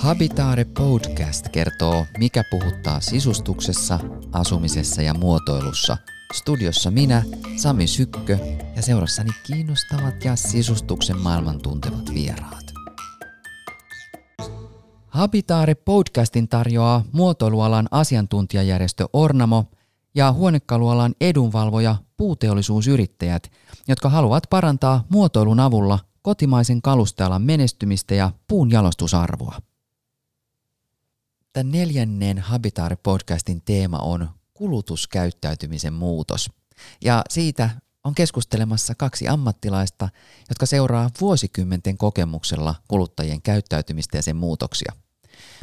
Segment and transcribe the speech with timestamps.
[0.00, 3.98] Habitaare Podcast kertoo, mikä puhuttaa sisustuksessa,
[4.32, 5.96] asumisessa ja muotoilussa.
[6.34, 7.22] Studiossa minä,
[7.56, 8.38] Sami Sykkö,
[8.76, 12.64] ja seurassani kiinnostavat ja sisustuksen maailman tuntevat vieraat.
[15.06, 19.64] Habitaare Podcastin tarjoaa muotoilualan asiantuntijajärjestö Ornamo
[20.14, 23.52] ja huonekalualan edunvalvoja puuteollisuusyrittäjät,
[23.88, 29.69] jotka haluavat parantaa muotoilun avulla kotimaisen kalustealan menestymistä ja puun jalostusarvoa.
[31.52, 36.50] Tämän neljännen Habitaare-podcastin teema on kulutuskäyttäytymisen muutos.
[37.04, 37.70] Ja siitä
[38.04, 40.08] on keskustelemassa kaksi ammattilaista,
[40.48, 44.92] jotka seuraa vuosikymmenten kokemuksella kuluttajien käyttäytymistä ja sen muutoksia.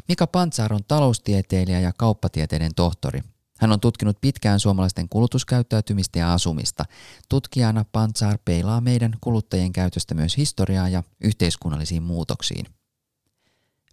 [0.08, 3.22] Mika Pantsar on taloustieteilijä ja kauppatieteiden tohtori.
[3.60, 6.86] Hän on tutkinut pitkään suomalaisten kulutuskäyttäytymistä ja asumista.
[7.30, 12.66] Tutkijana Pantsar peilaa meidän kuluttajien käytöstä myös historiaa ja yhteiskunnallisiin muutoksiin.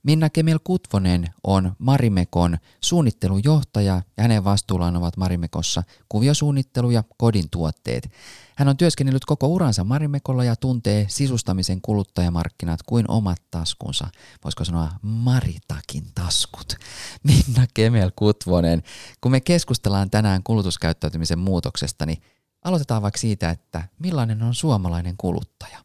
[0.05, 8.11] Minna Kemel Kutvonen on Marimekon suunnittelujohtaja ja hänen vastuullaan ovat Marimekossa kuviosuunnittelu ja kodin tuotteet.
[8.57, 14.09] Hän on työskennellyt koko uransa Marimekolla ja tuntee sisustamisen kuluttajamarkkinat kuin omat taskunsa.
[14.45, 16.75] Voisiko sanoa Maritakin taskut.
[17.29, 18.83] Minna Kemel Kutvonen,
[19.21, 22.23] kun me keskustellaan tänään kulutuskäyttäytymisen muutoksesta, niin
[22.65, 25.79] aloitetaan vaikka siitä, että millainen on suomalainen kuluttaja?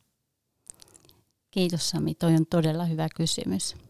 [1.52, 3.89] Kiitos Sami, toi on todella hyvä kysymys.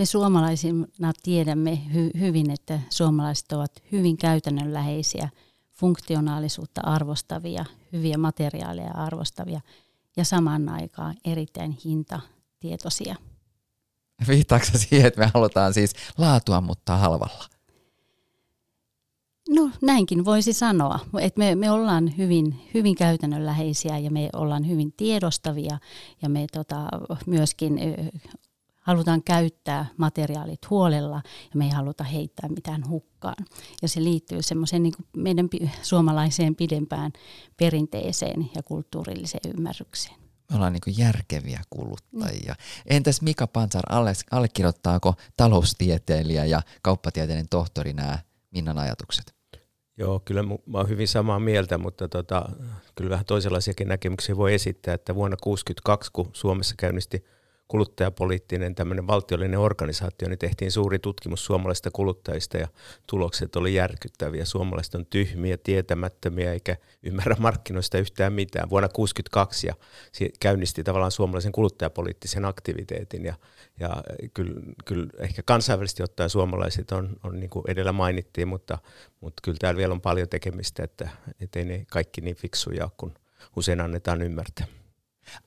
[0.00, 5.28] Me suomalaisina tiedämme hy- hyvin, että suomalaiset ovat hyvin käytännönläheisiä,
[5.70, 9.60] funktionaalisuutta arvostavia, hyviä materiaaleja arvostavia
[10.16, 13.16] ja saman aikaan erittäin hintatietoisia.
[14.28, 17.44] Viittaako siihen, että me halutaan siis laatua, mutta halvalla?
[19.48, 24.92] No näinkin voisi sanoa, että me, me ollaan hyvin, hyvin käytännönläheisiä ja me ollaan hyvin
[24.96, 25.78] tiedostavia
[26.22, 26.88] ja me tota,
[27.26, 27.80] myöskin
[28.80, 33.46] halutaan käyttää materiaalit huolella ja me ei haluta heittää mitään hukkaan.
[33.82, 35.48] Ja se liittyy semmoiseen niin meidän
[35.82, 37.12] suomalaiseen pidempään
[37.56, 40.16] perinteeseen ja kulttuurilliseen ymmärrykseen.
[40.50, 42.54] Me ollaan niin järkeviä kuluttajia.
[42.58, 42.96] Mm.
[42.96, 43.84] Entäs Mika Pansar,
[44.30, 48.18] allekirjoittaako taloustieteilijä ja kauppatieteiden tohtori nämä
[48.50, 49.34] Minnan ajatukset?
[49.96, 52.48] Joo, kyllä mä oon hyvin samaa mieltä, mutta tota,
[52.94, 57.24] kyllä vähän toisenlaisiakin näkemyksiä voi esittää, että vuonna 1962, kun Suomessa käynnisti–
[57.70, 62.68] kuluttajapoliittinen tämmöinen valtiollinen organisaatio, niin tehtiin suuri tutkimus suomalaisista kuluttajista ja
[63.06, 64.44] tulokset oli järkyttäviä.
[64.44, 68.70] Suomalaiset on tyhmiä, tietämättömiä eikä ymmärrä markkinoista yhtään mitään.
[68.70, 69.74] Vuonna 1962 ja
[70.40, 73.34] käynnisti tavallaan suomalaisen kuluttajapoliittisen aktiviteetin ja,
[73.80, 74.02] ja
[74.34, 78.78] kyllä, kyllä ehkä kansainvälisesti ottaen suomalaiset on, on niin kuin edellä mainittiin, mutta,
[79.20, 81.08] mutta kyllä täällä vielä on paljon tekemistä, että
[81.56, 83.14] ei ne kaikki niin fiksuja kuin
[83.56, 84.79] usein annetaan ymmärtää.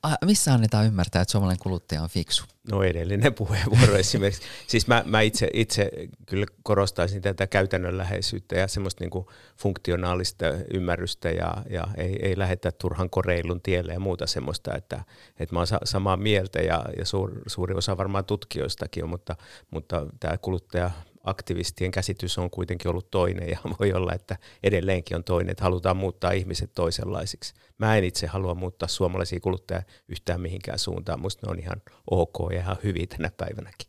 [0.02, 2.44] Ah, missä annetaan ymmärtää, että suomalainen kuluttaja on fiksu?
[2.70, 4.42] No edellinen puheenvuoro esimerkiksi.
[4.66, 5.90] Siis mä, mä itse, itse
[6.26, 13.10] kyllä korostaisin tätä käytännönläheisyyttä ja semmoista niinku funktionaalista ymmärrystä ja, ja ei, ei lähetä turhan
[13.10, 15.04] koreilun tielle ja muuta semmoista, että,
[15.38, 19.36] että mä oon samaa mieltä ja, ja suur, suuri osa varmaan tutkijoistakin on, mutta,
[19.70, 20.90] mutta tämä kuluttaja
[21.24, 25.96] aktivistien käsitys on kuitenkin ollut toinen ja voi olla, että edelleenkin on toinen, että halutaan
[25.96, 27.54] muuttaa ihmiset toisenlaisiksi.
[27.78, 31.20] Mä en itse halua muuttaa suomalaisia kuluttajia yhtään mihinkään suuntaan.
[31.20, 33.88] Musta ne on ihan ok ja ihan hyviä tänä päivänäkin.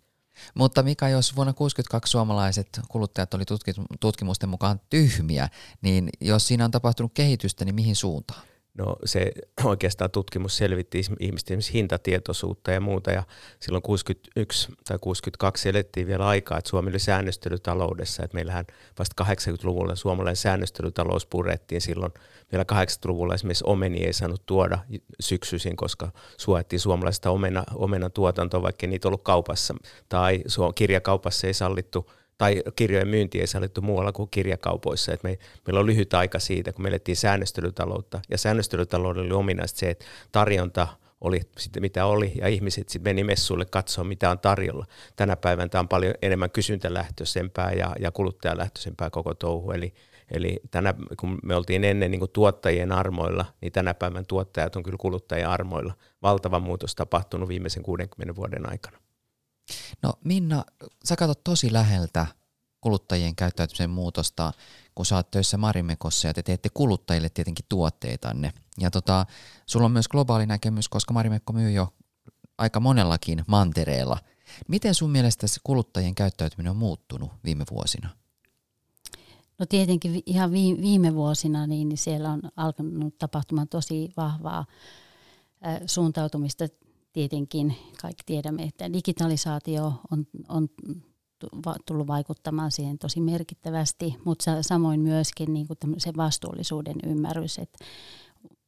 [0.56, 3.44] Mutta mikä jos vuonna 1962 suomalaiset kuluttajat oli
[4.00, 5.50] tutkimusten mukaan tyhmiä,
[5.82, 8.42] niin jos siinä on tapahtunut kehitystä, niin mihin suuntaan?
[8.78, 9.32] No se
[9.64, 13.24] oikeastaan tutkimus selvitti ihmisten hintatietoisuutta ja muuta ja
[13.60, 18.66] silloin 61 tai 62 elettiin vielä aikaa, että Suomi oli säännöstelytaloudessa, että meillähän
[19.00, 21.82] vasta 80-luvulla suomalainen säännöstelytalous purettiin.
[21.82, 22.14] Silloin
[22.52, 24.80] vielä 80-luvulla esimerkiksi omeni ei saanut tuoda
[25.20, 29.76] syksyisin, koska suojattiin suomalaista omena, omenan tuotantoa, vaikka niitä ollut kaupassa.
[30.10, 30.44] Tai
[30.76, 35.14] kirjakaupassa ei sallittu tai kirjojen myynti ei sallittu muualla kuin kirjakaupoissa.
[35.14, 35.38] Et me,
[35.68, 38.22] meillä on lyhyt aika siitä, kun me elettiin säännöstelytaloutta.
[38.30, 40.88] Ja säännöstelytaloudella oli ominaista se, että tarjonta
[41.22, 44.86] oli sitten mitä oli, ja ihmiset sitten meni messuille katsoa, mitä on tarjolla.
[45.16, 49.72] Tänä päivänä tämä on paljon enemmän kysyntälähtöisempää ja, ja kuluttajalähtöisempää koko touhu.
[49.72, 49.94] Eli,
[50.32, 54.98] eli tänä, kun me oltiin ennen niin tuottajien armoilla, niin tänä päivän tuottajat on kyllä
[55.00, 55.94] kuluttajien armoilla.
[56.22, 59.05] Valtava muutos tapahtunut viimeisen 60 vuoden aikana.
[60.02, 60.66] No Minna,
[61.06, 62.28] sä katsot tosi läheltä
[62.82, 64.54] kuluttajien käyttäytymisen muutosta,
[64.96, 68.54] kun sä oot töissä Marimekossa ja te teette kuluttajille tietenkin tuotteitanne.
[68.80, 69.26] Ja tota,
[69.66, 71.94] sulla on myös globaali näkemys, koska Marimekko myy jo
[72.58, 74.18] aika monellakin mantereella.
[74.68, 78.10] Miten sun mielestä se kuluttajien käyttäytyminen on muuttunut viime vuosina?
[79.60, 84.66] No tietenkin ihan viime vuosina niin siellä on alkanut tapahtumaan tosi vahvaa
[85.86, 86.68] suuntautumista
[87.16, 90.68] tietenkin kaikki tiedämme, että digitalisaatio on, on
[91.86, 95.78] tullut vaikuttamaan siihen tosi merkittävästi, mutta samoin myöskin niin kuin
[96.18, 97.86] vastuullisuuden ymmärrys, että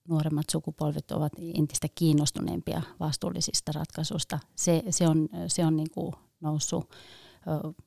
[0.10, 4.40] nuoremmat sukupolvet ovat entistä kiinnostuneempia vastuullisista ratkaisuista.
[4.56, 6.90] Se, se on, se on niin kuin noussut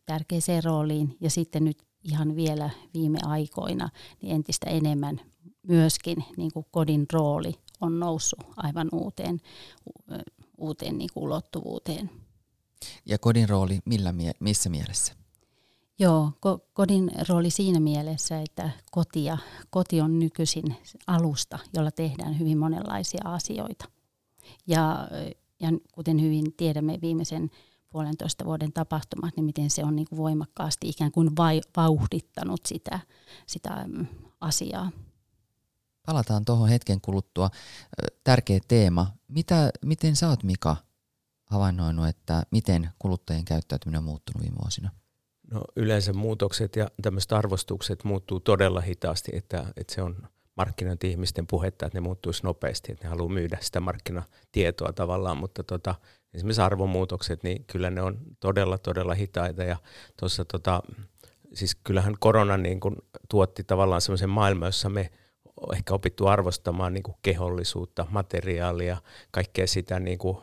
[0.06, 3.88] tärkeäseen rooliin ja sitten nyt ihan vielä viime aikoina
[4.22, 5.20] niin entistä enemmän
[5.68, 9.40] myöskin niin kuin kodin rooli on noussut aivan uuteen,
[10.60, 12.10] uuteen niin kuin ulottuvuuteen.
[13.06, 15.12] Ja kodin rooli millä, missä mielessä?
[15.98, 19.38] Joo, ko- kodin rooli siinä mielessä, että kotia,
[19.70, 20.76] koti on nykyisin
[21.06, 23.84] alusta, jolla tehdään hyvin monenlaisia asioita.
[24.66, 25.08] Ja,
[25.60, 27.50] ja kuten hyvin tiedämme viimeisen
[27.90, 33.00] puolentoista vuoden tapahtumat, niin miten se on niin kuin voimakkaasti ikään kuin vai, vauhdittanut sitä,
[33.46, 34.06] sitä mm,
[34.40, 34.90] asiaa.
[36.10, 37.50] Palataan tuohon hetken kuluttua.
[38.24, 39.06] Tärkeä teema.
[39.28, 40.76] Mitä, miten sä oot Mika
[41.44, 44.90] havainnoinut, että miten kuluttajien käyttäytyminen on muuttunut viime vuosina?
[45.50, 50.16] No yleensä muutokset ja tämmöiset arvostukset muuttuu todella hitaasti, että, että se on
[50.56, 55.94] markkinointi-ihmisten puhetta, että ne muuttuisi nopeasti, että ne haluaa myydä sitä markkinatietoa tavallaan, mutta tota,
[56.34, 59.76] esimerkiksi arvomuutokset, niin kyllä ne on todella, todella hitaita ja
[60.16, 60.82] tuossa tota,
[61.54, 62.96] siis kyllähän korona niin kuin
[63.28, 65.10] tuotti tavallaan semmoisen maailman, jossa me
[65.72, 68.96] ehkä opittu arvostamaan niin kuin kehollisuutta, materiaalia,
[69.30, 70.38] kaikkea sitä niin kuin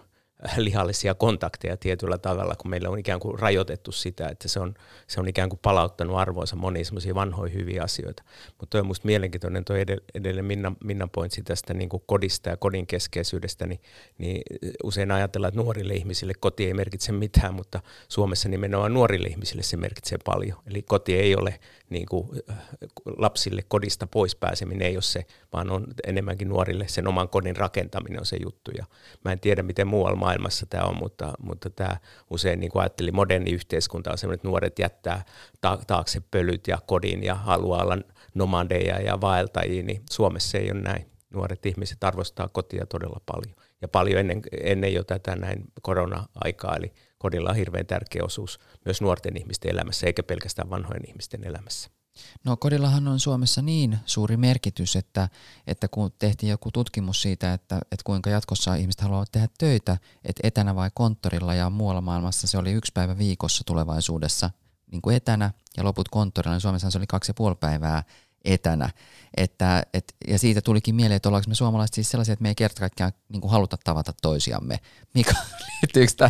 [0.57, 4.73] lihallisia kontakteja tietyllä tavalla, kun meillä on ikään kuin rajoitettu sitä, että se on,
[5.07, 8.23] se on ikään kuin palauttanut arvoonsa monia semmoisia vanhoja hyviä asioita.
[8.59, 9.75] Mutta on minusta mielenkiintoinen tuo
[10.13, 13.79] edelleen Minna, Minna pointsi tästä niin kuin kodista ja kodin keskeisyydestä, niin,
[14.17, 14.41] niin
[14.83, 19.77] usein ajatellaan, että nuorille ihmisille koti ei merkitse mitään, mutta Suomessa nimenomaan nuorille ihmisille se
[19.77, 20.57] merkitsee paljon.
[20.67, 22.29] Eli koti ei ole niin kuin,
[23.17, 28.19] lapsille kodista pois pääseminen ei ole se, vaan on enemmänkin nuorille sen oman kodin rakentaminen
[28.19, 28.71] on se juttu.
[28.77, 28.85] Ja
[29.25, 31.97] mä en tiedä, miten muualla maailmassa tämä on, mutta, mutta tämä
[32.29, 35.25] usein niin kuin ajattelin, moderni yhteiskunta on sellainen, että nuoret jättää
[35.87, 37.97] taakse pölyt ja kodin ja haluaa olla
[38.33, 41.05] nomadeja ja vaeltajia, niin Suomessa ei ole näin.
[41.33, 46.93] Nuoret ihmiset arvostaa kotia todella paljon ja paljon ennen, ennen jo tätä näin korona-aikaa, eli
[47.17, 51.89] kodilla on hirveän tärkeä osuus myös nuorten ihmisten elämässä, eikä pelkästään vanhojen ihmisten elämässä.
[52.43, 55.29] No kodillahan on Suomessa niin suuri merkitys, että,
[55.67, 60.47] että kun tehtiin joku tutkimus siitä, että, että kuinka jatkossa ihmiset haluavat tehdä töitä, että
[60.47, 64.49] etänä vai konttorilla ja muualla maailmassa se oli yksi päivä viikossa tulevaisuudessa
[64.91, 68.03] niin kuin etänä ja loput konttorilla, niin Suomessa se oli kaksi ja puoli päivää
[68.47, 68.89] etänä.
[69.37, 72.55] Että, et, ja siitä tulikin mieleen, että ollaanko me suomalaiset siis sellaisia, että me ei
[72.55, 74.79] kerta kaikkiaan niin haluta tavata toisiamme.
[75.13, 75.33] Mika,
[75.81, 76.29] liittyykö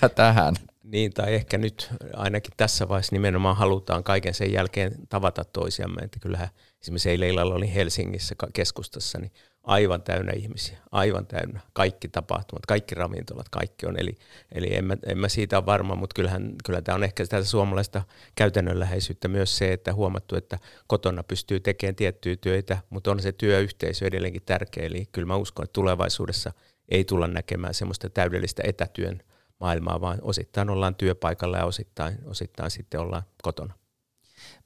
[0.00, 0.54] tämä tähän?
[0.84, 6.02] Niin, tai ehkä nyt ainakin tässä vaiheessa nimenomaan halutaan kaiken sen jälkeen tavata toisiamme.
[6.02, 6.48] Että kyllähän
[6.82, 9.32] esimerkiksi eilen illalla olin Helsingissä keskustassa, niin
[9.62, 11.60] aivan täynnä ihmisiä, aivan täynnä.
[11.72, 14.00] Kaikki tapahtumat, kaikki ravintolat, kaikki on.
[14.00, 14.14] Eli,
[14.52, 17.44] eli en, mä, en mä siitä ole varma, mutta kyllähän, kyllä tämä on ehkä tätä
[17.44, 18.02] suomalaista
[18.34, 24.06] käytännönläheisyyttä myös se, että huomattu, että kotona pystyy tekemään tiettyjä töitä, mutta on se työyhteisö
[24.06, 24.86] edelleenkin tärkeä.
[24.86, 26.52] Eli kyllä mä uskon, että tulevaisuudessa
[26.88, 29.22] ei tulla näkemään semmoista täydellistä etätyön
[29.60, 33.74] maailmaa, vaan osittain ollaan työpaikalla ja osittain, osittain sitten ollaan kotona.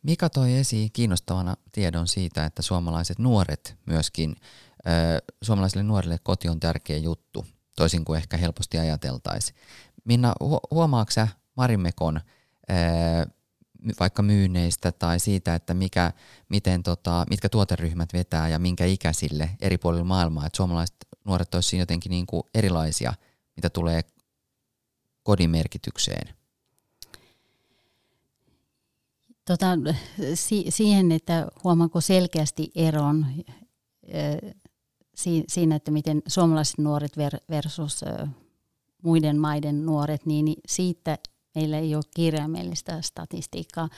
[0.02, 4.36] Mika toi esiin kiinnostavana tiedon siitä, että suomalaiset nuoret myöskin,
[5.42, 7.46] suomalaisille nuorille koti on tärkeä juttu,
[7.76, 9.58] toisin kuin ehkä helposti ajateltaisiin.
[10.04, 12.20] Minna, hu- huomaatko sä Marimekon
[14.00, 16.12] vaikka myynneistä tai siitä, että mikä,
[16.48, 21.80] miten tota, mitkä tuoteryhmät vetää ja minkä ikäisille eri puolilla maailmaa, että suomalaiset nuoret olisivat
[21.80, 23.12] jotenkin niin kuin erilaisia,
[23.56, 24.02] mitä tulee
[25.28, 26.34] kodin merkitykseen?
[29.44, 29.66] Tota,
[30.34, 33.26] si- siihen, että huomaanko selkeästi eron
[35.14, 38.00] si- siinä, että miten suomalaiset nuoret ver- versus
[39.02, 41.18] muiden maiden nuoret, niin siitä
[41.54, 43.88] meillä ei ole kirjaimellista statistiikkaa,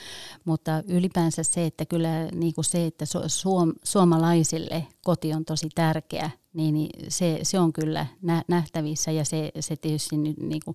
[0.44, 6.30] mutta ylipäänsä se, että kyllä niin kuin se, että suom- suomalaisille koti on tosi tärkeä,
[6.54, 8.06] niin se, se on kyllä
[8.48, 10.74] nähtävissä ja se, se tietysti niin kuin,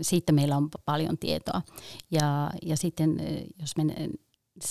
[0.00, 1.62] siitä meillä on paljon tietoa.
[2.10, 3.16] Ja, ja sitten
[3.60, 4.08] jos me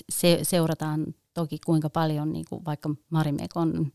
[0.10, 3.92] se, seurataan toki kuinka paljon niin kuin vaikka Marimekon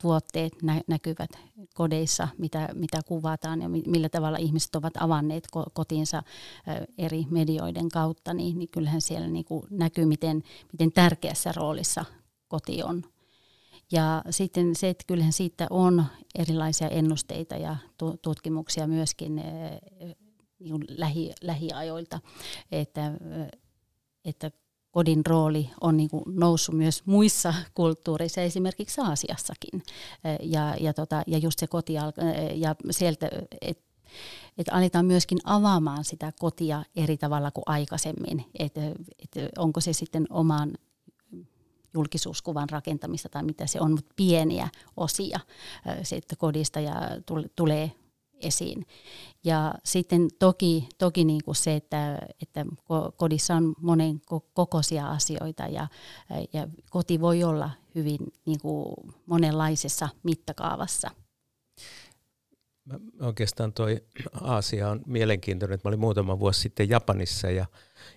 [0.00, 1.30] tuotteet nä- näkyvät
[1.74, 6.22] kodeissa, mitä, mitä kuvataan ja millä tavalla ihmiset ovat avanneet kotinsa
[6.98, 10.42] eri medioiden kautta, niin, niin kyllähän siellä niin kuin näkyy, miten,
[10.72, 12.04] miten tärkeässä roolissa
[12.48, 13.02] koti on.
[13.92, 16.04] Ja sitten se, että kyllähän siitä on
[16.38, 17.76] erilaisia ennusteita ja
[18.22, 19.42] tutkimuksia myöskin
[20.60, 22.20] niin lähi, lähiajoilta,
[22.72, 23.12] että,
[24.24, 24.50] että
[24.90, 29.82] kodin rooli on niin kuin noussut myös muissa kulttuureissa, esimerkiksi Aasiassakin.
[30.42, 31.92] Ja, ja, tota, ja just se koti,
[32.54, 33.30] ja sieltä,
[33.60, 33.90] että
[34.58, 38.44] et aletaan myöskin avaamaan sitä kotia eri tavalla kuin aikaisemmin.
[38.58, 38.80] Että
[39.18, 40.72] et onko se sitten oman
[41.94, 45.40] julkisuuskuvan rakentamista tai mitä se on, mutta pieniä osia
[46.02, 46.94] sitten kodista ja
[47.56, 47.92] tulee
[48.40, 48.86] esiin.
[49.44, 52.66] Ja sitten toki, toki niin kuin se, että, että
[53.16, 54.20] kodissa on monen
[54.54, 55.88] kokoisia asioita ja,
[56.52, 58.94] ja koti voi olla hyvin niin kuin
[59.26, 61.10] monenlaisessa mittakaavassa.
[63.20, 64.02] Oikeastaan toi
[64.40, 65.78] Aasia on mielenkiintoinen.
[65.84, 67.66] Mä olin muutama vuosi sitten Japanissa ja,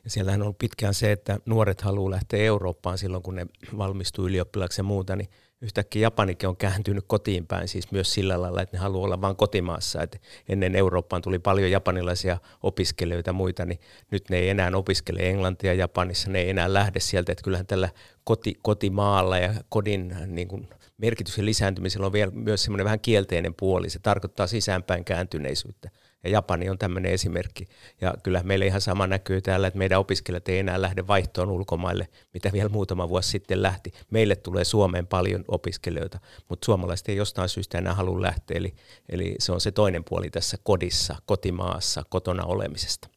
[0.04, 4.80] ja siellähän on pitkään se, että nuoret haluaa lähteä Eurooppaan silloin, kun ne valmistuu ylioppilaksi
[4.80, 5.30] ja muuta, niin
[5.62, 9.36] yhtäkkiä Japanikin on kääntynyt kotiin päin siis myös sillä lailla, että ne haluaa olla vain
[9.36, 10.02] kotimaassa.
[10.02, 13.80] Et ennen Eurooppaan tuli paljon japanilaisia opiskelijoita ja muita, niin
[14.12, 17.32] nyt ne ei enää opiskele englantia Japanissa, ne ei enää lähde sieltä.
[17.32, 17.90] Että kyllähän tällä
[18.24, 20.68] koti, kotimaalla ja kodin niin kuin,
[20.98, 23.90] merkitys ja lisääntymisellä on vielä myös semmoinen vähän kielteinen puoli.
[23.90, 25.90] Se tarkoittaa sisäänpäin kääntyneisyyttä.
[26.24, 27.68] Ja Japani on tämmöinen esimerkki.
[28.02, 32.08] Ja kyllä meillä ihan sama näkyy täällä, että meidän opiskelijat ei enää lähde vaihtoon ulkomaille,
[32.34, 33.94] mitä vielä muutama vuosi sitten lähti.
[34.12, 38.58] Meille tulee Suomeen paljon opiskelijoita, mutta suomalaiset ei jostain syystä enää halua lähteä.
[38.58, 38.76] Eli,
[39.10, 43.10] eli se on se toinen puoli tässä kodissa, kotimaassa, kotona olemisesta.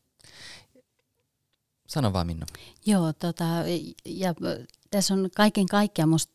[1.87, 2.47] Sano vaan Minna.
[2.87, 3.45] Joo, tota,
[4.05, 4.35] ja
[4.91, 6.33] tässä on kaiken kaikkiaan musta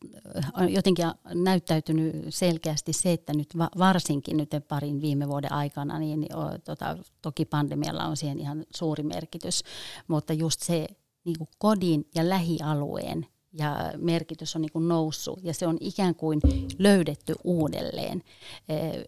[0.69, 6.27] jotenkin näyttäytynyt selkeästi se, että nyt varsinkin nyt parin viime vuoden aikana, niin
[6.63, 9.63] tota, toki pandemialla on siihen ihan suuri merkitys,
[10.07, 10.87] mutta just se
[11.25, 16.15] niin kuin kodin ja lähialueen ja merkitys on niin kuin noussut ja se on ikään
[16.15, 16.39] kuin
[16.79, 18.23] löydetty uudelleen.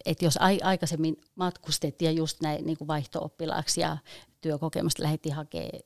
[0.05, 3.97] Et jos aikaisemmin matkustettiin ja just näin niin kuin vaihto-oppilaaksi ja
[4.41, 5.79] työkokemusta lähti hakemaan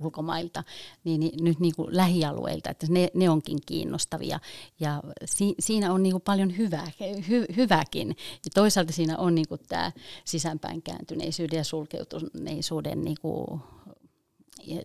[0.00, 0.64] ulkomailta,
[1.04, 4.40] niin, niin nyt niin kuin lähialueilta, että ne, ne onkin kiinnostavia.
[4.80, 6.90] Ja si, siinä on niin kuin paljon hyvää,
[7.28, 8.08] hy, hyväkin.
[8.08, 9.92] Ja toisaalta siinä on niin kuin tämä
[10.24, 13.60] sisäänpäin kääntyneisyyden ja sulkeutuneisuuden niin kuin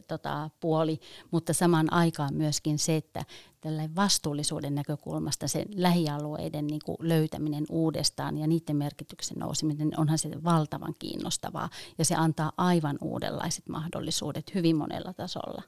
[0.07, 0.99] tota, puoli,
[1.31, 3.25] mutta samaan aikaan myöskin se, että
[3.61, 10.43] tällä vastuullisuuden näkökulmasta se lähialueiden niin kuin löytäminen uudestaan ja niiden merkityksen nouseminen onhan se
[10.43, 15.61] valtavan kiinnostavaa ja se antaa aivan uudenlaiset mahdollisuudet hyvin monella tasolla.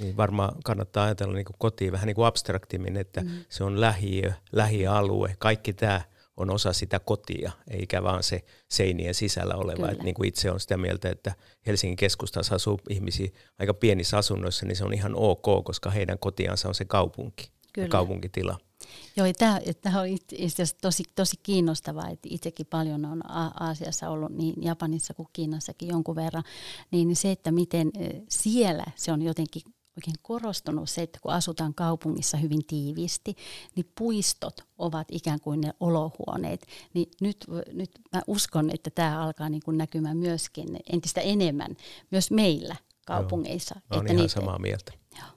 [0.00, 3.30] Niin varmaan kannattaa ajatella niin kotiin vähän niin kuin abstraktimmin, että mm.
[3.48, 6.00] se on lähiö, lähialue, kaikki tämä
[6.36, 9.90] on osa sitä kotia, eikä vaan se seinien sisällä oleva.
[9.90, 11.34] Että niin kuin itse on sitä mieltä, että
[11.66, 16.68] Helsingin keskustassa asuu ihmisiä aika pienissä asunnoissa, niin se on ihan ok, koska heidän kotiansa
[16.68, 17.86] on se kaupunki Kyllä.
[17.86, 18.58] ja kaupunkitila.
[19.16, 23.20] Joo, tämä, tämä on itse asiassa tosi, tosi kiinnostavaa, että itsekin paljon on
[23.60, 26.44] Aasiassa ollut niin Japanissa kuin Kiinassakin jonkun verran,
[26.90, 27.90] niin se, että miten
[28.28, 29.62] siellä se on jotenkin
[29.98, 33.36] oikein korostunut se, että kun asutaan kaupungissa hyvin tiiviisti,
[33.76, 36.66] niin puistot ovat ikään kuin ne olohuoneet.
[36.94, 41.76] Niin nyt, nyt mä uskon, että tämä alkaa niin kuin näkymään myöskin entistä enemmän
[42.10, 43.74] myös meillä kaupungeissa.
[43.74, 44.92] Joo, että ihan niitä, samaa mieltä.
[45.18, 45.28] Joo.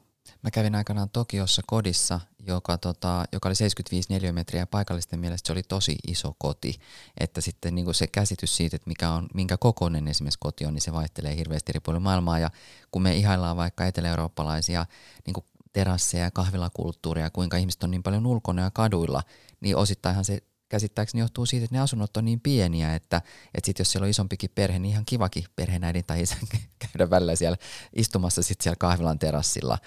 [0.43, 5.53] Mä kävin aikanaan Tokiossa kodissa, joka, tota, joka oli 75 neliömetriä ja paikallisten mielestä se
[5.53, 6.79] oli tosi iso koti.
[7.19, 10.81] Että sitten niin se käsitys siitä, että mikä on, minkä kokoinen esimerkiksi koti on, niin
[10.81, 12.39] se vaihtelee hirveästi eri puolilla maailmaa.
[12.39, 12.49] Ja
[12.91, 14.85] kun me ihaillaan vaikka etelä-eurooppalaisia
[15.27, 19.23] niin terasseja ja kahvilakulttuuria, kuinka ihmiset on niin paljon ulkona ja kaduilla,
[19.61, 23.21] niin osittainhan se käsittääkseni johtuu siitä, että ne asunnot on niin pieniä, että,
[23.53, 26.39] että sit jos siellä on isompikin perhe, niin ihan kivakin perheenäidin tai isän
[26.79, 27.57] käydä välillä siellä
[27.93, 29.77] istumassa sit siellä kahvilan terassilla.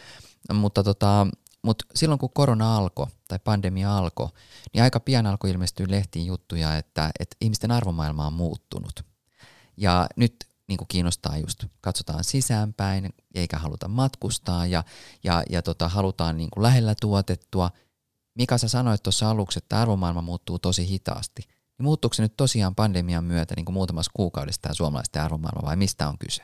[0.52, 1.26] Mutta tota,
[1.62, 4.29] mutta silloin kun korona alkoi tai pandemia alkoi,
[4.75, 9.05] niin aika pian alkoi ilmestyä lehtiin juttuja, että, että ihmisten arvomaailma on muuttunut.
[9.76, 10.37] Ja nyt
[10.69, 14.85] niin kuin kiinnostaa just, katsotaan sisäänpäin, eikä haluta matkustaa ja,
[15.25, 17.71] ja, ja tota, halutaan niin kuin lähellä tuotettua.
[18.35, 21.43] Mika sä sanoit tuossa aluksi, että arvomaailma muuttuu tosi hitaasti.
[21.79, 25.76] Niin muuttuuko se nyt tosiaan pandemian myötä niin kuin muutamassa kuukaudessa tämä suomalaisten arvomaailma vai
[25.76, 26.43] mistä on kyse?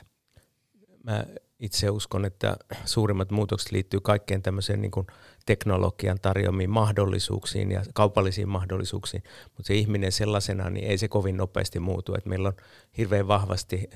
[1.03, 1.25] Mä
[1.59, 5.07] itse uskon, että suurimmat muutokset liittyy kaikkeen tämmöiseen niin kuin
[5.45, 11.79] teknologian tarjoamiin mahdollisuuksiin ja kaupallisiin mahdollisuuksiin, mutta se ihminen sellaisena, niin ei se kovin nopeasti
[11.79, 12.15] muutu.
[12.15, 12.55] että meillä on
[12.97, 13.89] hirveän vahvasti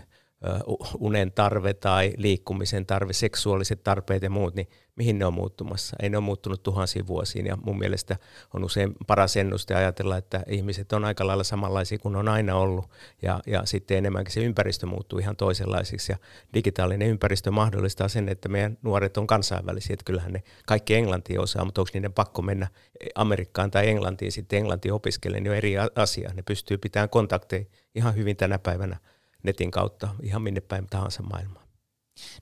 [0.99, 5.95] unen tarve tai liikkumisen tarve, seksuaaliset tarpeet ja muut, niin mihin ne on muuttumassa?
[6.01, 8.17] Ei ne ole muuttunut tuhansiin vuosiin ja mun mielestä
[8.53, 12.89] on usein paras ennuste ajatella, että ihmiset on aika lailla samanlaisia kuin on aina ollut
[13.21, 16.17] ja, ja sitten enemmänkin se ympäristö muuttuu ihan toisenlaiseksi ja
[16.53, 21.65] digitaalinen ympäristö mahdollistaa sen, että meidän nuoret on kansainvälisiä, että kyllähän ne kaikki englantia osaa,
[21.65, 22.67] mutta onko niiden pakko mennä
[23.15, 26.31] Amerikkaan tai Englantiin sitten englantia opiskelemaan, niin on eri asia.
[26.33, 28.97] Ne pystyy pitämään kontakteja ihan hyvin tänä päivänä
[29.43, 31.61] netin kautta ihan minne päin tahansa maailmaa.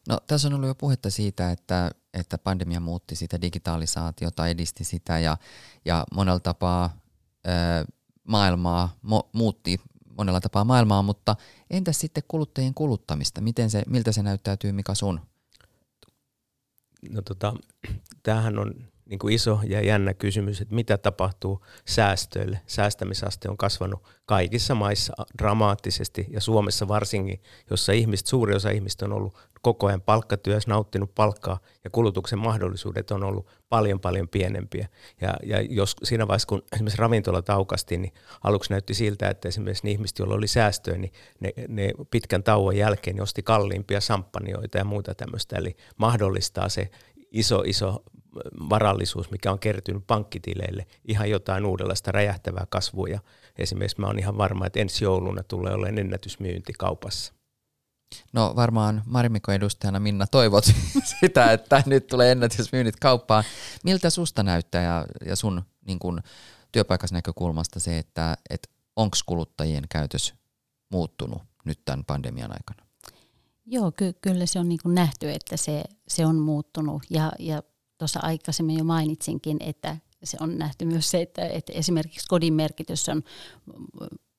[0.09, 5.19] No tässä on ollut jo puhetta siitä, että, että pandemia muutti sitä digitalisaatiota, edisti sitä
[5.19, 5.37] ja,
[5.85, 6.99] ja monella tapaa
[7.45, 7.85] ää,
[8.23, 9.81] maailmaa, mo, muutti
[10.17, 11.35] monella tapaa maailmaa, mutta
[11.69, 13.41] entäs sitten kuluttajien kuluttamista?
[13.41, 15.19] Miten se, miltä se näyttäytyy, mikä sun?
[17.09, 17.53] No tota,
[18.23, 18.73] tämähän on
[19.09, 22.61] niin kuin iso ja jännä kysymys, että mitä tapahtuu säästöille.
[22.67, 29.13] Säästämisaste on kasvanut kaikissa maissa dramaattisesti ja Suomessa varsinkin, jossa ihmiset, suuri osa ihmistä on
[29.13, 34.87] ollut koko ajan palkkatyössä, nauttinut palkkaa ja kulutuksen mahdollisuudet on ollut paljon paljon pienempiä.
[35.21, 38.13] Ja, ja jos siinä vaiheessa, kun esimerkiksi ravintolat aukasti, niin
[38.43, 42.77] aluksi näytti siltä, että esimerkiksi ne ihmiset, joilla oli säästöä, niin ne, ne pitkän tauon
[42.77, 45.55] jälkeen niin osti kalliimpia samppanioita ja muuta tämmöistä.
[45.55, 46.89] Eli mahdollistaa se
[47.31, 48.03] iso, iso
[48.69, 53.07] varallisuus, mikä on kertynyt pankkitileille, ihan jotain uudenlaista räjähtävää kasvua.
[53.07, 53.19] Ja
[53.57, 57.33] esimerkiksi mä oon ihan varma, että ensi jouluna tulee olemaan ennätysmyynti kaupassa.
[58.33, 60.65] No varmaan Marimikon edustajana Minna toivot
[61.19, 63.43] sitä, että nyt tulee ennätysmyynnit kauppaan.
[63.83, 66.21] Miltä susta näyttää ja, ja sun niin kun,
[66.71, 70.33] työpaikassa näkökulmasta se, että et onko kuluttajien käytös
[70.91, 72.89] muuttunut nyt tämän pandemian aikana?
[73.65, 77.63] Joo, ky- kyllä se on niin kuin nähty, että se, se on muuttunut ja, ja
[77.99, 83.09] tuossa aikaisemmin jo mainitsinkin, että se on nähty myös se, että, että esimerkiksi kodin merkitys
[83.09, 83.23] on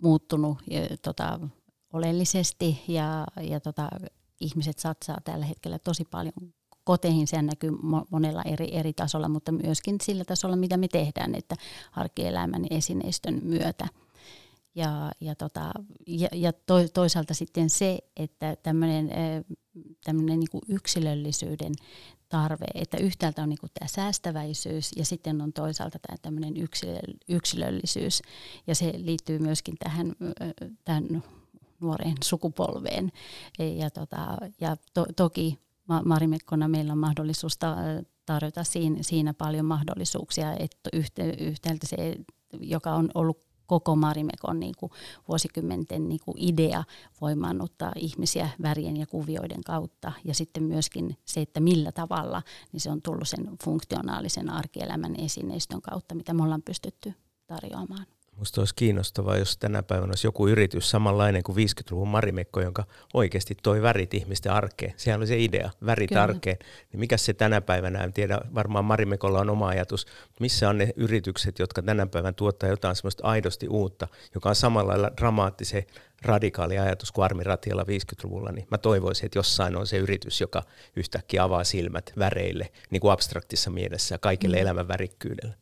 [0.02, 1.40] muuttunut ja, tota,
[1.93, 3.88] oleellisesti ja, ja tota,
[4.40, 6.33] ihmiset satsaa tällä hetkellä tosi paljon
[6.85, 7.26] koteihin.
[7.26, 7.71] Se näkyy
[8.11, 11.55] monella eri, eri tasolla, mutta myöskin sillä tasolla, mitä me tehdään, että
[11.93, 13.88] arkielämän esineistön myötä.
[14.75, 15.73] Ja, ja, tota,
[16.07, 19.11] ja, ja to, toisaalta sitten se, että tämmöinen
[20.40, 21.73] niin yksilöllisyyden
[22.30, 26.54] tarve, että yhtäältä on niin kuin tämä säästäväisyys ja sitten on toisaalta tämä tämmöinen
[27.28, 28.22] yksilöllisyys.
[28.66, 30.12] Ja se liittyy myöskin tähän,
[30.84, 31.22] tähän
[31.80, 33.12] nuoreen sukupolveen.
[33.58, 35.58] Ja, tota, ja to, toki
[36.04, 37.58] Marimekkona meillä on mahdollisuus
[38.26, 40.90] tarjota siinä, siinä paljon mahdollisuuksia, että
[41.38, 42.16] yhtäältä se,
[42.60, 44.92] joka on ollut koko Marimekon niin kuin
[45.28, 46.84] vuosikymmenten niin kuin idea
[47.20, 50.12] voimannuttaa ihmisiä värien ja kuvioiden kautta.
[50.24, 55.83] Ja sitten myöskin se, että millä tavalla, niin se on tullut sen funktionaalisen arkielämän esineistön
[55.83, 57.14] kautta, mitä me ollaan pystytty
[57.46, 58.06] tarjoamaan.
[58.40, 63.57] Minusta olisi kiinnostavaa, jos tänä päivänä olisi joku yritys samanlainen kuin 50-luvun Marimekko, jonka oikeasti
[63.62, 64.94] toi värit ihmisten arkeen.
[64.96, 66.22] Sehän oli se idea, värit Kyllä.
[66.22, 66.57] arkeen.
[66.92, 70.07] Niin mikä se tänä päivänä, en tiedä, varmaan Marimekolla on oma ajatus,
[70.40, 74.92] missä on ne yritykset, jotka tänä päivänä tuottaa jotain sellaista aidosti uutta, joka on samalla
[74.92, 75.85] lailla dramaattisen
[76.22, 80.62] radikaali ajatus kuin Armi Ratialla 50-luvulla, niin mä toivoisin, että jossain on se yritys, joka
[80.96, 84.62] yhtäkkiä avaa silmät väreille, niin kuin abstraktissa mielessä ja kaikille mm.
[84.62, 85.55] elämän värikkyydelle.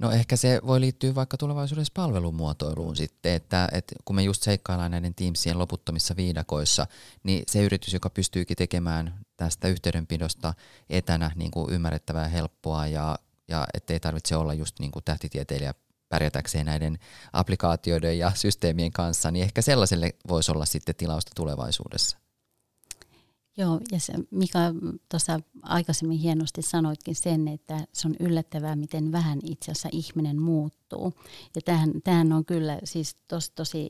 [0.00, 4.90] No ehkä se voi liittyä vaikka tulevaisuudessa palvelumuotoiluun sitten, että, että kun me just seikkaillaan
[4.90, 6.86] näiden Teamsien loputtomissa viidakoissa,
[7.22, 10.54] niin se yritys, joka pystyykin tekemään tästä yhteydenpidosta
[10.90, 15.74] etänä niin kuin ymmärrettävää helppoa ja, ja ettei tarvitse olla just niin kuin tähtitieteilijä
[16.08, 16.98] pärjätäkseen näiden
[17.32, 22.18] applikaatioiden ja systeemien kanssa, niin ehkä sellaiselle voisi olla sitten tilausta tulevaisuudessa.
[23.56, 24.58] Joo, ja se, Mika
[25.08, 31.12] tuossa aikaisemmin hienosti sanoitkin sen, että se on yllättävää, miten vähän itse asiassa ihminen muuttuu.
[31.56, 33.88] Ja tämähän, tämähän on kyllä siis tos, tosi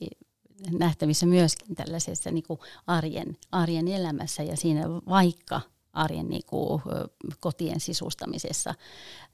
[0.71, 5.61] nähtävissä myöskin tällaisessa niin kuin arjen, arjen elämässä ja siinä vaikka
[5.93, 6.83] arjen niin kuin,
[7.41, 8.75] kotien sisustamisessa,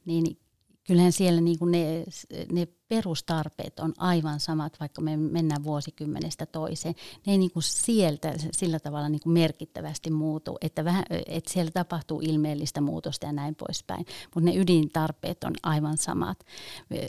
[0.05, 0.39] niin
[0.87, 2.05] kyllähän siellä niin kuin ne,
[2.53, 6.95] ne perustarpeet on aivan samat, vaikka me mennään vuosikymmenestä toiseen.
[7.27, 11.71] Ne ei niin kuin sieltä sillä tavalla niin kuin merkittävästi muutu, että, vähän, että siellä
[11.71, 16.45] tapahtuu ilmeellistä muutosta ja näin poispäin, mutta ne ydintarpeet on aivan samat.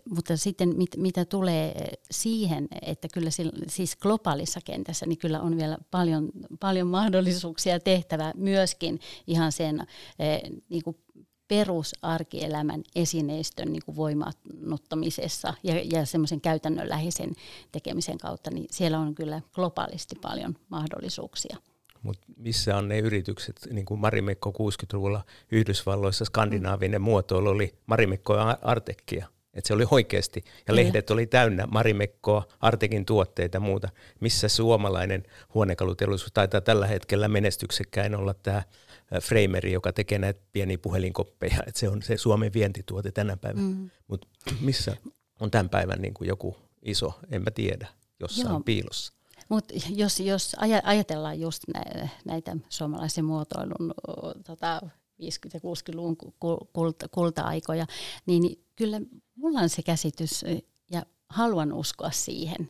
[0.10, 3.30] Mutta sitten mit, mitä tulee siihen, että kyllä
[3.68, 9.88] siis globaalissa kentässä, niin kyllä on vielä paljon, paljon mahdollisuuksia tehtävää myöskin ihan sen
[10.70, 10.98] niin kuin
[11.48, 17.32] perusarkielämän esineistön niin kuin voimannuttamisessa ja, ja semmoisen käytännönläheisen
[17.72, 21.58] tekemisen kautta, niin siellä on kyllä globaalisti paljon mahdollisuuksia.
[22.04, 27.06] Mutta missä on ne yritykset, niin kuin Marimekko 60-luvulla Yhdysvalloissa skandinaavinen mm.
[27.06, 29.28] muotoilu oli Marimekko ja Artekkia.
[29.54, 33.90] Että se oli oikeasti, ja lehdet oli täynnä Marimekkoa, Artekin tuotteita ja muuta.
[34.20, 38.64] Missä suomalainen huonekaluteollisuus taitaa tällä hetkellä menestyksekkäin olla tämä
[39.22, 43.68] Frameri, joka tekee näitä pieniä puhelinkoppeja, että se on se Suomen vientituote tänä päivänä.
[43.68, 43.90] Mm.
[44.08, 44.28] Mutta
[44.62, 44.98] missä
[45.40, 47.88] on tämän päivän niin kuin joku iso, en mä tiedä,
[48.20, 48.60] jossain Joo.
[48.60, 49.14] piilossa.
[49.50, 51.64] Mutta jos, jos ajatellaan just
[52.26, 53.94] näitä suomalaisen muotoilun
[54.46, 54.90] tota, 50-
[55.54, 56.18] ja 60-luvun
[56.74, 57.86] kulta, kulta-aikoja,
[58.26, 59.02] niin kyllä
[59.36, 60.46] mulla on se käsitys
[60.92, 62.70] ja haluan uskoa siihen.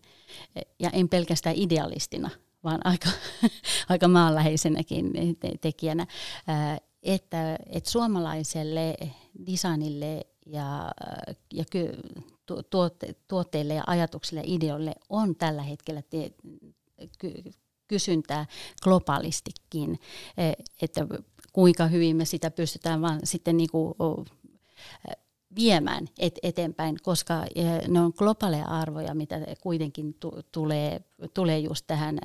[0.80, 2.30] Ja en pelkästään idealistina,
[2.68, 3.10] vaan aika,
[3.90, 5.14] aika maanläheisenäkin
[5.62, 6.08] tekijänä,
[7.04, 8.98] että, että suomalaiselle
[9.46, 10.92] designille ja,
[11.54, 11.64] ja
[12.70, 16.32] tuotte, tuotteille ja ajatuksille ja ideoille on tällä hetkellä te,
[17.20, 17.34] ky,
[17.88, 18.46] kysyntää
[18.84, 20.00] globaalistikin,
[20.82, 21.08] että
[21.54, 23.96] kuinka hyvin me sitä pystytään vaan sitten niin kuin
[25.58, 27.46] viemään et, eteenpäin, koska
[27.88, 31.02] ne on globaaleja arvoja, mitä kuitenkin tu, tulee,
[31.34, 32.20] tulee just tähän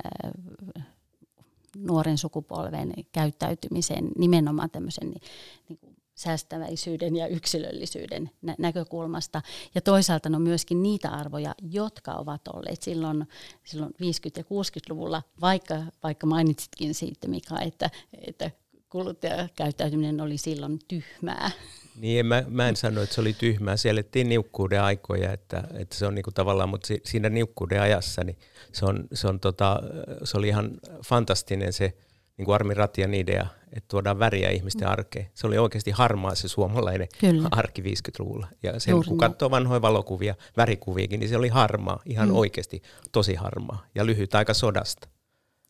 [1.77, 5.23] nuoren sukupolven käyttäytymiseen nimenomaan tämmöisen niin,
[5.69, 9.43] niin kuin säästäväisyyden ja yksilöllisyyden nä- näkökulmasta.
[9.75, 13.27] Ja toisaalta on myöskin niitä arvoja, jotka ovat olleet silloin,
[13.65, 13.97] silloin 50-
[14.37, 17.91] ja 60-luvulla, vaikka, vaikka mainitsitkin siitä, Mika, että,
[18.27, 18.51] että
[18.93, 21.51] kuluttajakäyttäytyminen oli silloin tyhmää.
[22.01, 23.77] Niin, mä, mä en sano, että se oli tyhmää.
[23.77, 28.25] Se elettiin niukkuuden aikoja, että, että se on niinku tavallaan, mutta si, siinä niukkuuden ajassa
[28.25, 28.39] niin
[28.73, 29.81] se, on, se, on tota,
[30.25, 30.71] se oli ihan
[31.07, 31.93] fantastinen se
[32.37, 34.93] niin kuin Armi Ratian idea, että tuodaan väriä ihmisten mm.
[34.93, 35.27] arkeen.
[35.35, 37.49] Se oli oikeasti harmaa se suomalainen Kyllä.
[37.51, 38.47] arki 50-luvulla.
[38.63, 42.37] Ja sen, Juuri kun katsoo vanhoja valokuvia, värikuviakin, niin se oli harmaa, ihan mm.
[42.37, 45.09] oikeasti tosi harmaa ja lyhyt aika sodasta.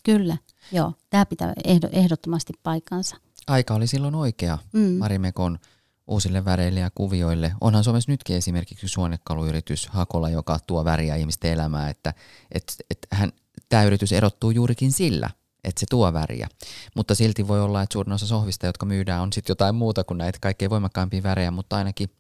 [0.02, 0.36] Kyllä,
[0.72, 0.92] joo.
[1.10, 1.52] Tämä pitää
[1.92, 3.16] ehdottomasti paikkansa.
[3.46, 4.80] Aika oli silloin oikea mm.
[4.80, 5.58] Marimekon
[6.06, 7.52] uusille väreille ja kuvioille.
[7.60, 12.14] Onhan Suomessa nytkin esimerkiksi suonekaluyritys Hakola, joka tuo väriä ihmisten elämään, että
[12.52, 13.32] et, et hän,
[13.68, 15.30] tämä yritys erottuu juurikin sillä,
[15.64, 16.48] että se tuo väriä.
[16.94, 20.18] Mutta silti voi olla, että suurin osa sohvista, jotka myydään, on sitten jotain muuta kuin
[20.18, 22.10] näitä kaikkein voimakkaampia värejä, mutta ainakin,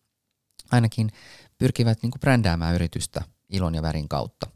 [0.70, 1.10] ainakin
[1.58, 4.46] pyrkivät niin brändäämään yritystä ilon ja värin kautta.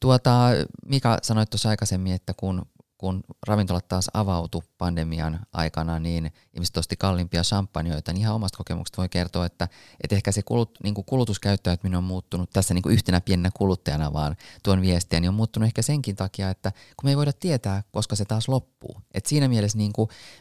[0.00, 0.48] Tuota,
[0.86, 2.66] Mika sanoi tuossa aikaisemmin, että kun
[2.98, 9.02] kun ravintolat taas avautu pandemian aikana, niin ihmiset osti kalliimpia champanjoita, niin ihan omasta kokemuksesta
[9.02, 9.68] voi kertoa, että,
[10.02, 14.36] että ehkä se kulut, niin kuin kulutuskäyttäytyminen on muuttunut tässä niin yhtenä pienenä kuluttajana vaan
[14.62, 18.16] tuon viestiä, niin on muuttunut ehkä senkin takia, että kun me ei voida tietää, koska
[18.16, 19.00] se taas loppuu.
[19.14, 19.92] Et siinä mielessä niin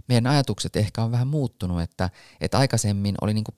[0.07, 2.09] meidän ajatukset ehkä on vähän muuttunut, että,
[2.41, 3.55] että aikaisemmin oli niin kuin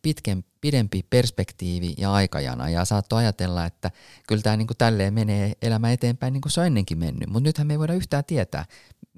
[0.62, 3.92] pidempi perspektiivi ja aikajana ja saattoi ajatella, että
[4.28, 7.48] kyllä tämä niin kuin tälleen menee elämä eteenpäin niin kuin se on ennenkin mennyt, mutta
[7.48, 8.66] nythän me ei voida yhtään tietää,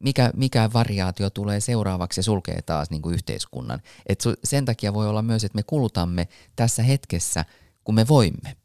[0.04, 3.82] mikä, mikä variaatio tulee seuraavaksi ja sulkee taas niin kuin yhteiskunnan.
[4.06, 7.46] Et sen takia voi olla myös, että me kulutamme tässä hetkessä,
[7.84, 8.58] kun me voimme.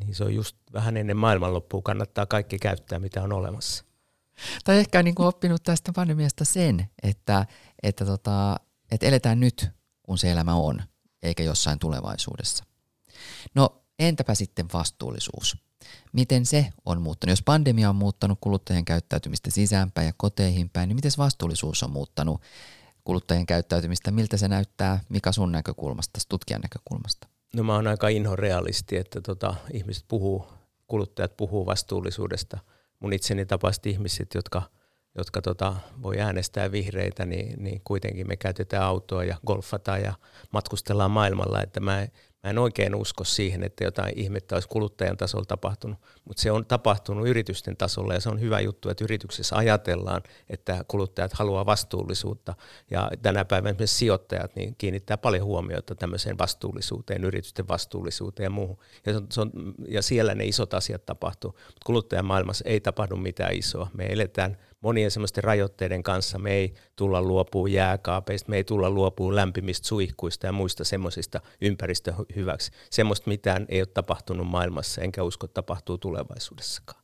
[0.00, 3.84] Niin se on just vähän ennen maailmanloppua kannattaa kaikki käyttää, mitä on olemassa.
[4.64, 7.46] Tai ehkä niin kuin oppinut tästä pandemiasta sen, että,
[7.82, 8.56] että, tota,
[8.90, 9.68] että eletään nyt,
[10.02, 10.82] kun se elämä on,
[11.24, 12.64] eikä jossain tulevaisuudessa.
[13.54, 15.56] No entäpä sitten vastuullisuus?
[16.12, 17.30] Miten se on muuttanut?
[17.30, 22.40] Jos pandemia on muuttanut kuluttajien käyttäytymistä sisäänpäin ja koteihin päin, niin miten vastuullisuus on muuttanut
[23.04, 24.10] kuluttajien käyttäytymistä?
[24.10, 27.28] Miltä se näyttää, mikä sun näkökulmasta, tutkijan näkökulmasta?
[27.54, 30.46] No mä oon aika inhorealisti, että tota, ihmiset puhuu,
[30.86, 32.58] kuluttajat puhuu vastuullisuudesta.
[33.00, 34.62] Mun itseni tapasti ihmiset, jotka,
[35.14, 40.14] jotka tota, voi äänestää vihreitä, niin, niin kuitenkin me käytetään autoa ja golfataan ja
[40.52, 41.62] matkustellaan maailmalla.
[41.62, 42.06] Että mä,
[42.44, 46.66] Mä en oikein usko siihen, että jotain ihmettä olisi kuluttajan tasolla tapahtunut, mutta se on
[46.66, 52.54] tapahtunut yritysten tasolla ja se on hyvä juttu, että yrityksessä ajatellaan, että kuluttajat haluaa vastuullisuutta
[52.90, 58.78] ja tänä päivänä esimerkiksi sijoittajat niin kiinnittää paljon huomiota tämmöiseen vastuullisuuteen, yritysten vastuullisuuteen ja muuhun.
[59.06, 59.52] Ja, se on, se on,
[59.88, 63.90] ja siellä ne isot asiat tapahtuu, mutta kuluttajan maailmassa ei tapahdu mitään isoa.
[63.94, 66.38] Me eletään monien semmoisten rajoitteiden kanssa.
[66.38, 72.14] Me ei tulla luopua jääkaapeista, me ei tulla luopua lämpimistä suihkuista ja muista semmoisista ympäristön
[72.36, 72.72] hyväksi.
[72.90, 77.03] Semmoista mitään ei ole tapahtunut maailmassa, enkä usko, tapahtuu tulevaisuudessakaan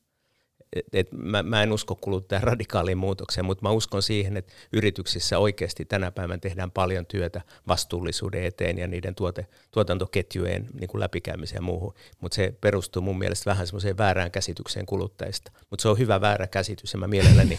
[0.72, 5.38] et, et mä, mä en usko kuluttajan radikaaliin muutokseen, mutta mä uskon siihen, että yrityksissä
[5.38, 11.58] oikeasti tänä päivänä tehdään paljon työtä vastuullisuuden eteen ja niiden tuote, tuotantoketjujen niin kuin läpikäymiseen
[11.58, 11.94] ja muuhun.
[12.20, 15.52] Mutta se perustuu mun mielestä vähän semmoiseen väärään käsitykseen kuluttajista.
[15.70, 17.58] Mutta se on hyvä väärä käsitys ja mä mielelläni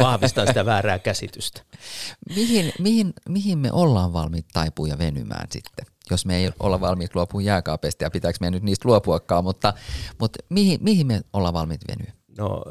[0.00, 1.62] vahvistan sitä väärää käsitystä.
[2.36, 5.86] Mihin, mihin, mihin me ollaan valmiit taipua ja venymään sitten?
[6.10, 9.72] jos me ei olla valmiit luopua jääkaapeista ja pitääkö me nyt niistä luopuakaan, mutta,
[10.18, 12.12] mutta mihin, mihin me ollaan valmiit venyä?
[12.38, 12.62] No,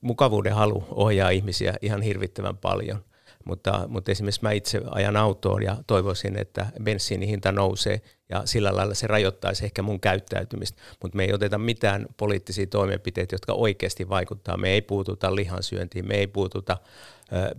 [0.00, 3.04] mukavuuden halu ohjaa ihmisiä ihan hirvittävän paljon.
[3.44, 8.76] Mutta, mutta esimerkiksi mä itse ajan autoon ja toivoisin, että bensiinin hinta nousee ja sillä
[8.76, 10.82] lailla se rajoittaisi ehkä mun käyttäytymistä.
[11.02, 14.56] Mutta me ei oteta mitään poliittisia toimenpiteitä, jotka oikeasti vaikuttaa.
[14.56, 16.78] Me ei puututa lihansyöntiin, me ei puututa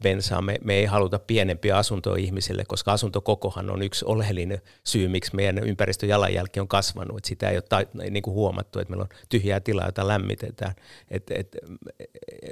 [0.04, 0.41] bensaa.
[0.41, 5.60] Me, me ei haluta pienempiä asuntoja ihmisille, koska asuntokokohan on yksi oleellinen syy, miksi meidän
[5.60, 7.17] ympäristöjalanjälki on kasvanut.
[7.17, 10.75] Et sitä ei ole ta, niin kuin huomattu, että meillä on tyhjää tilaa, jota lämmitetään.
[11.12, 11.58] Et, et,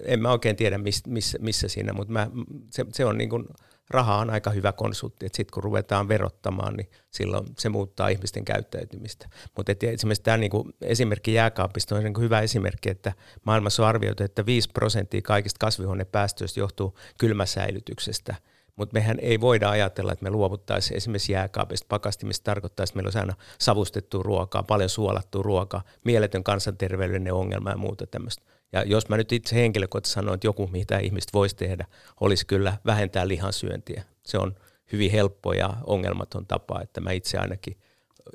[0.06, 2.28] en mä oikein tiedä, miss, missä, missä siinä, mutta
[2.70, 3.46] se, se on niin kuin
[3.90, 8.46] raha on aika hyvä konsultti, että sitten kun ruvetaan verottamaan, niin silloin se muuttaa ihmisten
[8.46, 9.30] käyttäytymistä.
[9.58, 13.14] Mutta esimerkiksi tämä niinku esimerkki jääkaapista on niinku hyvä esimerkki, että
[13.46, 18.36] maailmassa on arvioitu, että 5 prosenttia kaikista kasvihuonepäästöistä johtuu kylmäsäilytyksestä–
[18.76, 23.20] mutta mehän ei voida ajatella, että me luovuttaisiin esimerkiksi jääkaapista pakastimista, tarkoittaa, että meillä olisi
[23.20, 28.44] aina savustettua ruokaa, paljon suolattua ruokaa, mieletön kansanterveydellinen ongelma ja muuta tämmöistä.
[28.74, 31.86] Ja jos mä nyt itse henkilökohtaisesti sanon, että joku, mitä ihmiset voisi tehdä,
[32.22, 34.04] olisi kyllä vähentää lihansyöntiä.
[34.26, 34.56] Se on
[34.92, 37.78] hyvin helppo ja ongelmaton tapa, että mä itse ainakin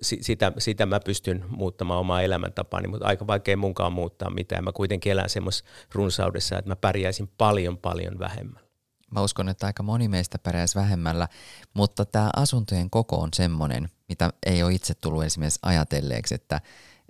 [0.02, 4.64] sitä, sitä mä pystyn muuttamaan omaa elämäntapaani, mutta aika vaikea munkaan muuttaa mitään.
[4.64, 8.62] Mä kuitenkin elän semmoisessa runsaudessa, että mä pärjäisin paljon paljon vähemmän.
[9.10, 11.28] Mä uskon, että aika moni meistä pärjäisi vähemmällä,
[11.74, 16.60] mutta tämä asuntojen koko on semmoinen, mitä ei ole itse tullut esimerkiksi ajatelleeksi, että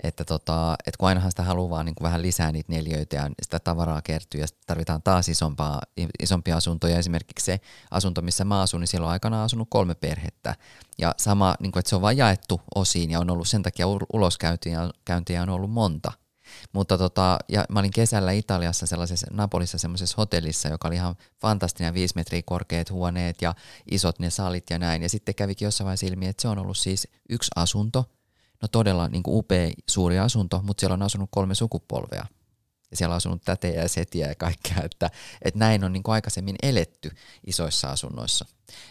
[0.03, 3.59] että, tota, että kun ainahan sitä haluaa niin kuin vähän lisää niitä neljöitä ja sitä
[3.59, 5.81] tavaraa kertyy ja tarvitaan taas isompaa,
[6.23, 6.99] isompia asuntoja.
[6.99, 10.55] Esimerkiksi se asunto, missä mä asun, niin siellä on aikana asunut kolme perhettä.
[10.99, 13.87] Ja sama, niin kuin, että se on vain jaettu osiin ja on ollut sen takia
[14.13, 16.13] uloskäyntiä on ollut monta.
[16.73, 21.95] Mutta tota, ja mä olin kesällä Italiassa sellaisessa Napolissa semmoisessa hotellissa, joka oli ihan fantastinen,
[21.95, 23.55] viisi metriä korkeat huoneet ja
[23.91, 25.03] isot ne salit ja näin.
[25.03, 28.05] Ja sitten kävikin jossain vaiheessa ilmi, että se on ollut siis yksi asunto,
[28.63, 32.27] no todella niin kuin upea suuri asunto, mutta siellä on asunut kolme sukupolvea.
[32.91, 35.11] Ja siellä on asunut tätejä ja setiä ja kaikkea, että,
[35.43, 37.11] että näin on niin kuin aikaisemmin eletty
[37.47, 38.47] isoissa asunnoissa.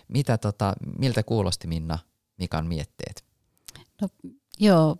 [0.07, 1.99] Mitä tota, miltä kuulosti Minna
[2.37, 3.25] Mikan mietteet?
[4.01, 4.09] No,
[4.59, 4.97] joo,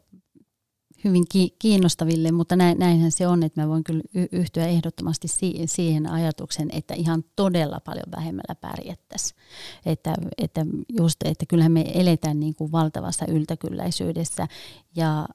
[1.03, 1.25] hyvin
[1.60, 5.27] kiinnostaville, mutta näinhän se on, että mä voin kyllä yhtyä ehdottomasti
[5.65, 9.39] siihen ajatuksen, että ihan todella paljon vähemmällä pärjättäisiin.
[9.86, 10.65] Että, että
[10.97, 14.47] just, että kyllähän me eletään niin kuin valtavassa yltäkylläisyydessä
[14.95, 15.27] ja,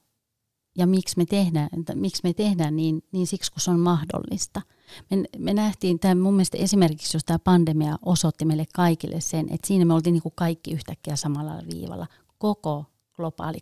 [0.77, 4.61] ja miksi me tehdään, miksi me tehdään niin, niin siksi, kun se on mahdollista.
[5.09, 9.67] Me, me nähtiin, tämä mun mielestä esimerkiksi, jos tämä pandemia osoitti meille kaikille sen, että
[9.67, 13.57] siinä me oltiin niin kuin kaikki yhtäkkiä samalla viivalla koko globaali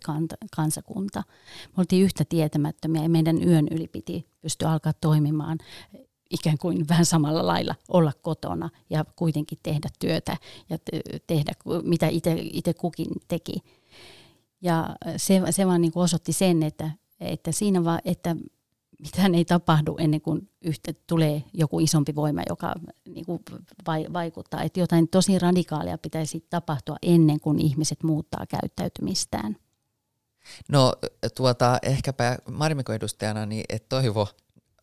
[0.56, 1.22] kansakunta.
[1.66, 5.58] Me oltiin yhtä tietämättömiä ja meidän yön yli piti pystyä alkaa toimimaan
[6.32, 10.36] ikään kuin vähän samalla lailla olla kotona ja kuitenkin tehdä työtä
[10.70, 10.78] ja
[11.26, 12.08] tehdä mitä
[12.40, 13.62] itse kukin teki.
[14.62, 18.36] Ja se, se vaan niin kuin osoitti sen, että, että siinä vaan, että
[19.02, 22.74] mitään ei tapahdu ennen kuin yhtä tulee joku isompi voima, joka
[23.08, 23.42] niin kuin
[24.12, 24.62] vaikuttaa.
[24.62, 29.56] Että jotain tosi radikaalia pitäisi tapahtua ennen kuin ihmiset muuttaa käyttäytymistään.
[30.68, 30.92] No
[31.36, 32.98] tuota, ehkäpä Marimekon
[33.46, 34.28] niin et toivo,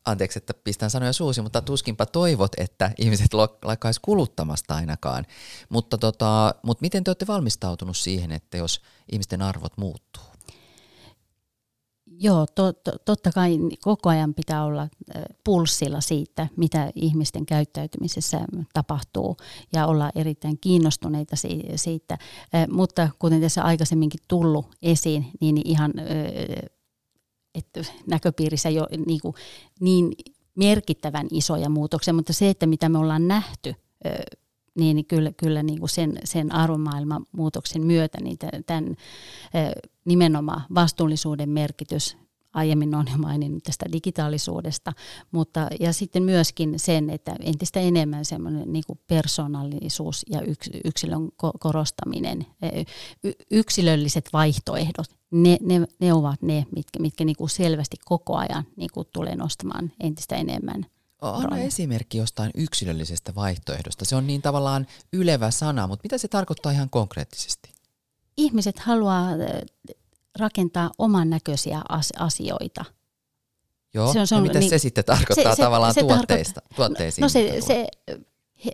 [0.06, 5.26] anteeksi, että pistän sanoja suusi, mutta tuskinpa toivot, että ihmiset lakkaisi kuluttamasta ainakaan.
[5.70, 10.29] Mutta, tota, mutta miten te olette valmistautunut siihen, että jos ihmisten arvot muuttuu?
[12.22, 14.88] Joo, to, to, totta kai koko ajan pitää olla
[15.44, 18.42] pulssilla siitä, mitä ihmisten käyttäytymisessä
[18.74, 19.38] tapahtuu
[19.74, 21.36] ja olla erittäin kiinnostuneita
[21.76, 22.18] siitä.
[22.72, 25.94] Mutta kuten tässä aikaisemminkin tullut esiin, niin ihan
[27.56, 29.36] että näköpiirissä jo niin, kuin,
[29.80, 30.12] niin
[30.56, 33.76] merkittävän isoja muutoksia, mutta se, että mitä me ollaan nähty
[34.76, 38.96] niin kyllä, kyllä niin kuin sen, sen arvomaailman muutoksen myötä niin tämän
[40.06, 42.18] nimenomaan vastuullisuuden merkitys
[42.54, 44.94] aiemmin on jo maininnut tästä digitaalisuudesta,
[45.32, 51.30] mutta ja sitten myöskin sen, että entistä enemmän semmoinen niin kuin persoonallisuus ja yks, yksilön
[51.60, 52.46] korostaminen,
[53.52, 58.90] yksilölliset vaihtoehdot, ne, ne, ne ovat ne, mitkä, mitkä niin kuin selvästi koko ajan niin
[58.94, 60.86] kuin tulee nostamaan entistä enemmän–
[61.22, 64.06] Anna esimerkki jostain yksilöllisestä vaihtoehdosta.
[64.06, 67.70] Se on niin tavallaan ylevä sana, mutta mitä se tarkoittaa ihan konkreettisesti?
[68.38, 69.38] Ihmiset haluaa äh,
[70.40, 71.82] rakentaa oman näköisiä
[72.20, 72.86] asioita.
[73.94, 76.08] Joo, se on, se on, no mitä niin, se sitten tarkoittaa se, tavallaan se, se
[76.08, 77.22] tuotteista, tarkoittaa, tuotteisiin?
[77.22, 77.88] No se, se,
[78.66, 78.72] he,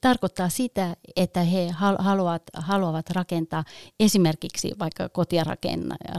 [0.00, 3.64] tarkoittaa sitä, että he haluavat, haluavat rakentaa
[4.00, 5.44] esimerkiksi vaikka kotia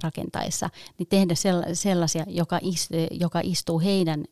[0.04, 1.34] rakentaessa, niin tehdä
[1.74, 4.26] sellaisia, joka, istuu, joka istuu heidän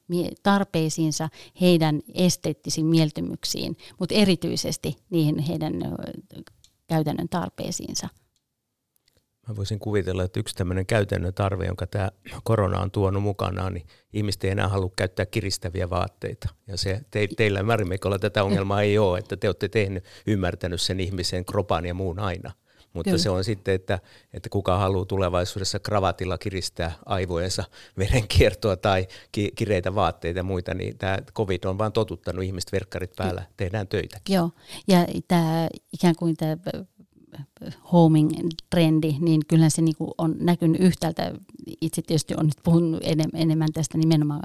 [0.43, 1.29] tarpeisiinsa,
[1.61, 5.73] heidän esteettisiin mieltymyksiin, mutta erityisesti niihin heidän
[6.87, 8.07] käytännön tarpeisiinsa–
[9.47, 12.11] Mä voisin kuvitella, että yksi tämmöinen käytännön tarve, jonka tämä
[12.43, 16.49] korona on tuonut mukanaan, niin ihmiset ei enää halua käyttää kiristäviä vaatteita.
[16.67, 20.99] Ja se, te, teillä Marimikolla tätä ongelmaa ei ole, että te olette tehnyt, ymmärtänyt sen
[20.99, 22.51] ihmisen kropan ja muun aina.
[22.93, 23.23] Mutta Kyllä.
[23.23, 23.99] se on sitten, että,
[24.33, 27.63] että kuka haluaa tulevaisuudessa kravatilla kiristää aivojensa
[27.97, 33.11] verenkiertoa tai ki, kireitä vaatteita ja muita, niin tämä covid on vaan totuttanut ihmiset verkkarit
[33.15, 34.19] päällä, tehdään töitä.
[34.29, 34.49] Joo,
[34.87, 36.57] ja tämä ikään kuin tämä
[37.93, 41.33] homing-trendi, niin kyllähän se niin on näkynyt yhtäältä.
[41.81, 43.01] Itse tietysti on nyt puhunut
[43.33, 44.41] enemmän tästä nimenomaan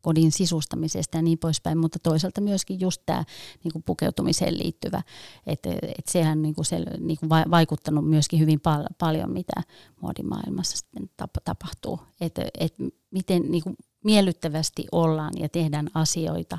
[0.00, 3.24] kodin sisustamisesta ja niin poispäin, mutta toisaalta myöskin just tämä
[3.64, 5.02] niin kuin pukeutumiseen liittyvä,
[5.46, 9.62] että et sehän niin kuin se, niin kuin vaikuttanut myöskin hyvin pal- paljon, mitä
[10.00, 12.74] muodimaailmassa sitten tap- tapahtuu, että et
[13.10, 16.58] miten niin kuin miellyttävästi ollaan ja tehdään asioita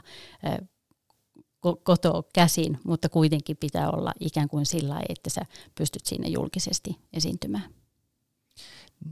[1.76, 5.42] kotoa käsin, mutta kuitenkin pitää olla ikään kuin sillä että sä
[5.76, 7.74] pystyt siinä julkisesti esiintymään.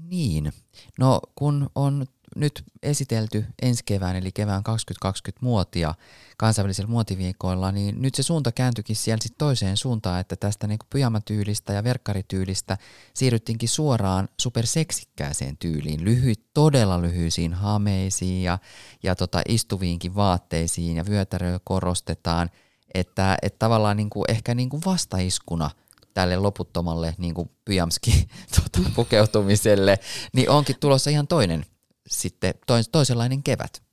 [0.08, 0.54] Niin.
[1.00, 5.94] No kun on nyt esitelty ensi kevään eli kevään 2020 muotia
[6.38, 11.74] kansainvälisillä muotiviikoilla, niin nyt se suunta kääntyikin siellä sitten toiseen suuntaan, että tästä niin pyjamatyylistä
[11.74, 12.78] ja verkkarityylistä
[13.14, 18.60] siirryttiinkin suoraan superseksikkääseen tyyliin, lyhyt, todella lyhyisiin hameisiin ja,
[19.04, 22.50] ja tota, istuviinkin vaatteisiin ja vyötäröä korostetaan,
[22.94, 25.70] että, että tavallaan niin kuin, ehkä niin kuin vastaiskuna–
[26.16, 27.34] tälle loputtomalle niin
[27.66, 30.00] pyjamski tuota, pukeutumiselle,
[30.34, 31.66] niin onkin tulossa ihan toinen
[32.08, 32.54] sitten
[32.92, 33.86] toisenlainen kevät.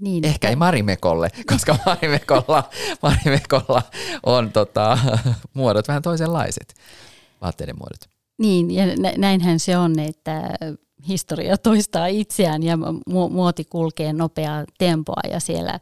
[0.00, 2.70] Niin, Ehkä ei Marimekolle, koska Marimekolla,
[3.02, 3.82] Marimekolla
[4.22, 4.98] on tota,
[5.54, 6.74] muodot vähän toisenlaiset,
[7.40, 8.08] vaatteiden muodot.
[8.38, 8.84] Niin, ja
[9.16, 10.42] näinhän se on, että
[11.08, 12.78] historia toistaa itseään ja
[13.30, 15.78] muoti kulkee nopeaa tempoa ja siellä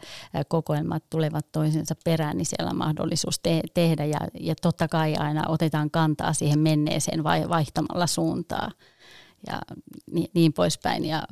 [0.49, 5.49] kokoelmat tulevat toisensa perään, niin siellä on mahdollisuus te- tehdä ja, ja totta kai aina
[5.49, 8.71] otetaan kantaa siihen menneeseen vai vaihtamalla suuntaa
[9.47, 9.61] ja
[10.13, 11.05] niin, niin poispäin.
[11.05, 11.23] Ja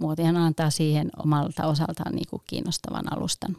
[0.00, 3.56] muotihan antaa siihen omalta osaltaan niin kuin kiinnostavan alustan.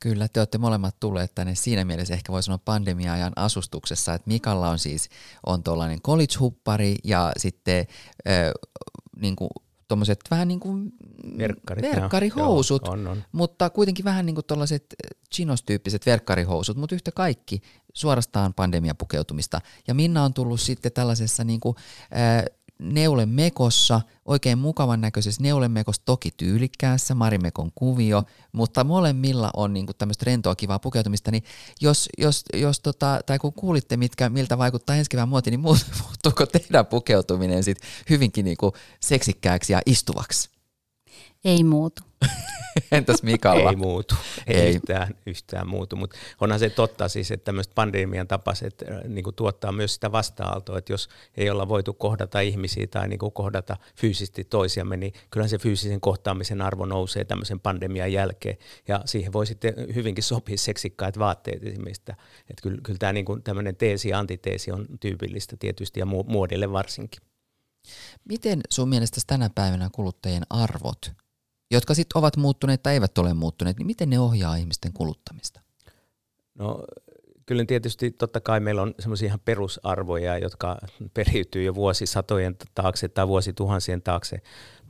[0.00, 4.68] Kyllä, te olette molemmat tulleet tänne siinä mielessä ehkä voi sanoa pandemia-ajan asustuksessa, että Mikalla
[4.68, 5.08] on siis
[5.46, 7.86] on tuollainen college-huppari ja sitten
[8.28, 8.50] äh,
[9.16, 9.50] niin kuin
[9.88, 10.92] tuommoiset vähän niin kuin
[11.38, 13.24] Verkkarit, verkkarihousut, joo, on, on.
[13.32, 14.94] mutta kuitenkin vähän niin kuin tuollaiset
[15.34, 17.62] chinos-tyyppiset verkkarihousut, mutta yhtä kaikki
[17.92, 19.60] suorastaan pandemiapukeutumista.
[19.88, 21.76] Ja Minna on tullut sitten tällaisessa niin kuin,
[22.16, 30.24] äh, neulemekossa, oikein mukavan näköisessä neulemekossa, toki tyylikkäässä, Marimekon kuvio, mutta molemmilla on niinku tämmöistä
[30.26, 31.44] rentoa kivaa pukeutumista, niin
[31.80, 36.46] jos, jos, jos tota, tai kun kuulitte, mitkä, miltä vaikuttaa ensi kevään muoti, niin muuttuuko
[36.46, 37.78] teidän pukeutuminen sit
[38.10, 40.57] hyvinkin niinku seksikkääksi ja istuvaksi?
[41.44, 42.02] Ei muutu.
[42.92, 43.70] Entäs Mikalla?
[43.70, 44.14] Ei muutu,
[44.46, 44.74] ei, ei.
[44.74, 49.72] Yhtään, yhtään muutu, mutta onhan se totta siis, että tämmöiset pandemian tapaiset äh, niin tuottaa
[49.72, 54.44] myös sitä vasta-aaltoa, että jos ei olla voitu kohdata ihmisiä tai niin kuin kohdata fyysisesti
[54.44, 58.56] toisiamme, niin kyllähän se fyysisen kohtaamisen arvo nousee tämmöisen pandemian jälkeen
[58.88, 62.16] ja siihen voi sitten hyvinkin sopia seksikkaat vaatteet esimerkiksi, että,
[62.50, 66.72] että kyllä, kyllä tämä niin kuin tämmöinen teesi ja antiteesi on tyypillistä tietysti ja muodille
[66.72, 67.22] varsinkin.
[68.24, 71.12] Miten sun mielestä tänä päivänä kuluttajien arvot
[71.70, 75.60] jotka sitten ovat muuttuneet tai eivät ole muuttuneet, niin miten ne ohjaa ihmisten kuluttamista?
[76.54, 76.84] No
[77.46, 80.78] kyllä tietysti totta kai meillä on semmoisia ihan perusarvoja, jotka
[81.14, 84.40] periytyy jo vuosisatojen taakse tai vuosituhansien taakse.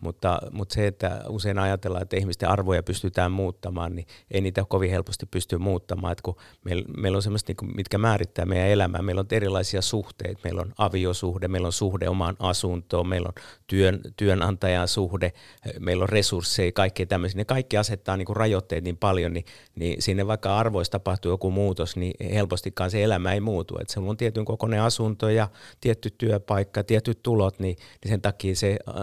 [0.01, 4.91] Mutta, mutta se, että usein ajatellaan, että ihmisten arvoja pystytään muuttamaan, niin ei niitä kovin
[4.91, 6.13] helposti pysty muuttamaan.
[6.13, 10.41] Että kun meillä, meillä on semmoista, niin mitkä määrittää meidän elämää, meillä on erilaisia suhteita.
[10.45, 15.33] Meillä on aviosuhde, meillä on suhde omaan asuntoon, meillä on työn, työnantajan suhde,
[15.79, 17.39] meillä on resursseja, kaikkea tämmöisiä.
[17.39, 21.51] Ne kaikki asettaa niin kuin rajoitteet niin paljon, niin, niin sinne vaikka arvoista tapahtuu joku
[21.51, 23.79] muutos, niin helpostikaan se elämä ei muutu.
[23.81, 25.49] Että se on tietyn kokoinen asunto ja
[25.81, 28.95] tietty työpaikka, tietyt tulot, niin, niin sen takia se äh,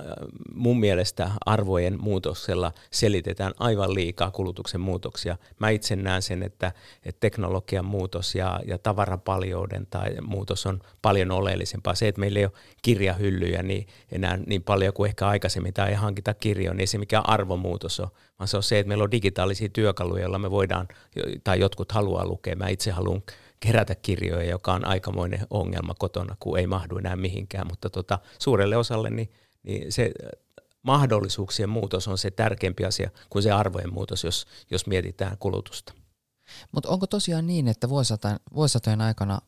[0.54, 5.38] mun mielestä arvojen muutoksella selitetään aivan liikaa kulutuksen muutoksia.
[5.60, 6.72] Mä itse näen sen, että,
[7.06, 11.96] että teknologian muutos ja, ja tavarapaljouden tai muutos on paljon oleellisempaa.
[11.96, 15.96] Se, että meillä ei ole kirjahyllyjä niin enää niin paljon kuin ehkä aikaisemmin tai ei
[15.96, 18.08] hankita kirjoja, niin ei se mikä arvomuutos on,
[18.40, 20.88] vaan se on se, että meillä on digitaalisia työkaluja, joilla me voidaan,
[21.44, 22.56] tai jotkut haluaa lukea.
[22.56, 23.24] Mä itse haluan
[23.60, 28.78] kerätä kirjoja, joka on aikamoinen ongelma kotona, kun ei mahdu enää mihinkään, mutta tota, suurelle
[28.78, 29.30] osalle niin,
[29.64, 30.12] niin se
[30.86, 35.94] mahdollisuuksien muutos on se tärkeämpi asia kuin se arvojen muutos, jos, jos mietitään kulutusta.
[36.72, 37.90] Mutta onko tosiaan niin, että
[38.54, 39.40] vuosisatojen aikana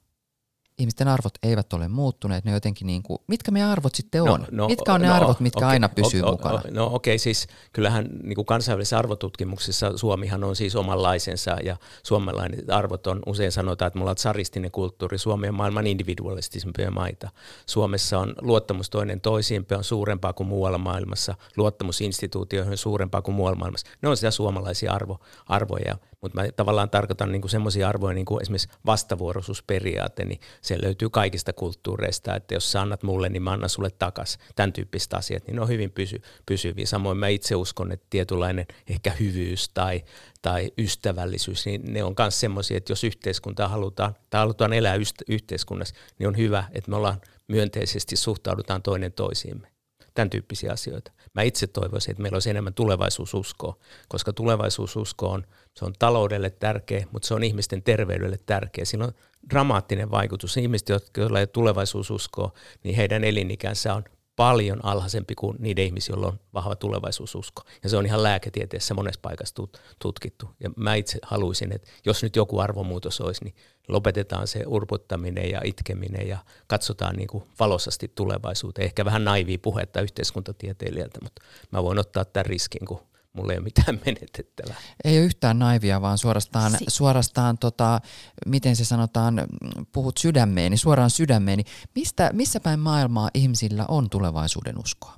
[0.77, 4.39] ihmisten arvot eivät ole muuttuneet, ne jotenkin niin kuin, mitkä meidän arvot sitten no, on?
[4.39, 6.61] No, no, mitkä on ne no, arvot, mitkä okay, aina pysyy okay, mukana?
[6.71, 12.69] No okei, okay, siis kyllähän niin kuin kansainvälisissä arvotutkimuksissa Suomihan on siis omanlaisensa ja suomalaiset
[12.69, 17.29] arvot on, usein sanotaan, että me ollaan tsaristinen kulttuuri, Suomi on maailman individualistisimpia maita.
[17.65, 23.35] Suomessa on luottamus toinen toisiinpe on suurempaa kuin muualla maailmassa, luottamus instituutioihin on suurempaa kuin
[23.35, 23.87] muualla maailmassa.
[24.01, 28.41] Ne on sitä suomalaisia arvo, arvoja, mutta mä tavallaan tarkoitan niin semmoisia arvoja, niin kuin
[28.41, 33.69] esimerkiksi vastavuoroisuusperiaate, niin se löytyy kaikista kulttuureista, että jos sä annat mulle, niin mä annan
[33.69, 34.37] sulle takas.
[34.55, 36.85] Tämän tyyppiset asiat, niin ne on hyvin pysy, pysyviä.
[36.85, 40.03] Samoin mä itse uskon, että tietynlainen ehkä hyvyys tai,
[40.41, 44.95] tai ystävällisyys, niin ne on myös semmoisia, että jos yhteiskuntaa halutaan, tai halutaan elää
[45.27, 49.76] yhteiskunnassa, niin on hyvä, että me ollaan myönteisesti suhtaudutaan toinen toisiimme.
[50.17, 51.11] Tämän tyyppisiä asioita.
[51.33, 55.43] Mä itse toivoisin, että meillä olisi enemmän tulevaisuususkoa, koska tulevaisuususko on,
[55.73, 58.85] se on taloudelle tärkeä, mutta se on ihmisten terveydelle tärkeä.
[58.85, 59.11] Siinä on
[59.49, 60.57] dramaattinen vaikutus.
[60.57, 62.51] Ihmiset, joilla ei ole tulevaisuususkoa,
[62.83, 64.03] niin heidän elinikänsä on
[64.37, 67.61] paljon alhaisempi kuin niiden ihmisiä, joilla on vahva tulevaisuususko.
[67.83, 69.55] Ja se on ihan lääketieteessä monessa paikassa
[69.99, 70.49] tutkittu.
[70.59, 73.55] Ja mä itse haluaisin, että jos nyt joku arvomuutos olisi, niin
[73.87, 78.85] lopetetaan se urputtaminen ja itkeminen ja katsotaan niin kuin valosasti tulevaisuuteen.
[78.85, 82.99] Ehkä vähän naivia puhetta yhteiskuntatieteilijältä, mutta mä voin ottaa tämän riskin, kun
[83.33, 84.75] mulla ei ole mitään menetettävää.
[85.03, 88.01] Ei ole yhtään naivia, vaan suorastaan, si- suorastaan tota,
[88.45, 89.45] miten se sanotaan,
[89.91, 91.63] puhut sydämeeni, suoraan sydämeeni.
[91.95, 95.13] Mistä, missä päin maailmaa ihmisillä on tulevaisuuden uskoa?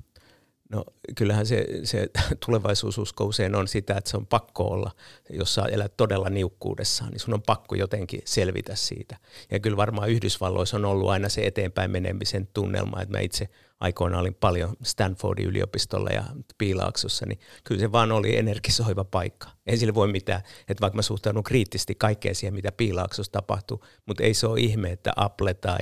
[0.71, 0.85] No
[1.15, 2.09] kyllähän se, se
[2.45, 4.91] tulevaisuususko usein on sitä, että se on pakko olla,
[5.29, 9.17] jos sä elät todella niukkuudessa, niin sun on pakko jotenkin selvitä siitä.
[9.51, 13.49] Ja kyllä varmaan Yhdysvalloissa on ollut aina se eteenpäin menemisen tunnelma, että mä itse
[13.79, 16.23] aikoina olin paljon Stanfordin yliopistolla ja
[16.57, 19.49] Piilaaksossa, niin kyllä se vaan oli energisoiva paikka.
[19.67, 24.23] Ei sille voi mitään, että vaikka mä suhtaudun kriittisesti kaikkeen siihen, mitä Piilaaksossa tapahtuu, mutta
[24.23, 25.79] ei se ole ihme, että Apple tai,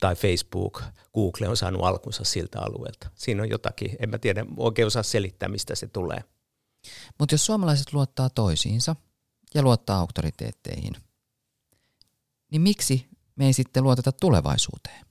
[0.00, 0.82] tai Facebook,
[1.14, 3.10] Google on saanut alkunsa siltä alueelta.
[3.14, 6.24] Siinä on jotakin, en mä tiedä, oikein osaa selittää, mistä se tulee.
[7.18, 8.96] Mutta jos suomalaiset luottaa toisiinsa
[9.54, 10.96] ja luottaa auktoriteetteihin,
[12.52, 15.06] niin miksi me ei sitten luoteta tulevaisuuteen?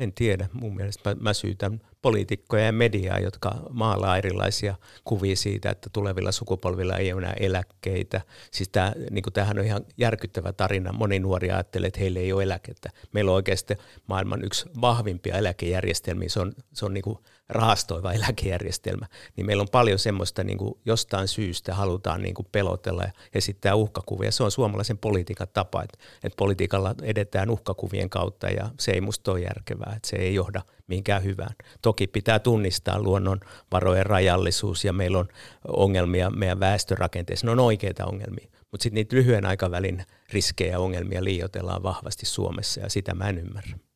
[0.00, 0.48] En tiedä.
[0.52, 4.74] Mun mielestä mä, mä syytän poliitikkoja ja mediaa, jotka maalaa erilaisia
[5.04, 8.20] kuvia siitä, että tulevilla sukupolvilla ei ole enää eläkkeitä.
[8.50, 10.92] Siis tää, niin tämähän on ihan järkyttävä tarina.
[10.92, 12.90] Moni nuori ajattelee, että heille ei ole eläkettä.
[13.12, 13.74] Meillä on oikeasti
[14.06, 16.28] maailman yksi vahvimpia eläkejärjestelmiä.
[16.28, 17.18] Se on, se on niin kuin
[17.50, 23.02] rahastoiva eläkejärjestelmä, niin meillä on paljon semmoista niin kuin jostain syystä halutaan niin kuin pelotella
[23.02, 24.30] ja esittää uhkakuvia.
[24.30, 29.32] Se on suomalaisen politiikan tapa, että, että politiikalla edetään uhkakuvien kautta ja se ei musta
[29.32, 31.54] ole järkevää, että se ei johda mihinkään hyvään.
[31.82, 35.28] Toki pitää tunnistaa luonnonvarojen rajallisuus ja meillä on
[35.68, 41.24] ongelmia meidän väestörakenteessa, ne on oikeita ongelmia, mutta sitten niitä lyhyen aikavälin riskejä ja ongelmia
[41.24, 43.89] liioitellaan vahvasti Suomessa ja sitä mä en ymmärrä.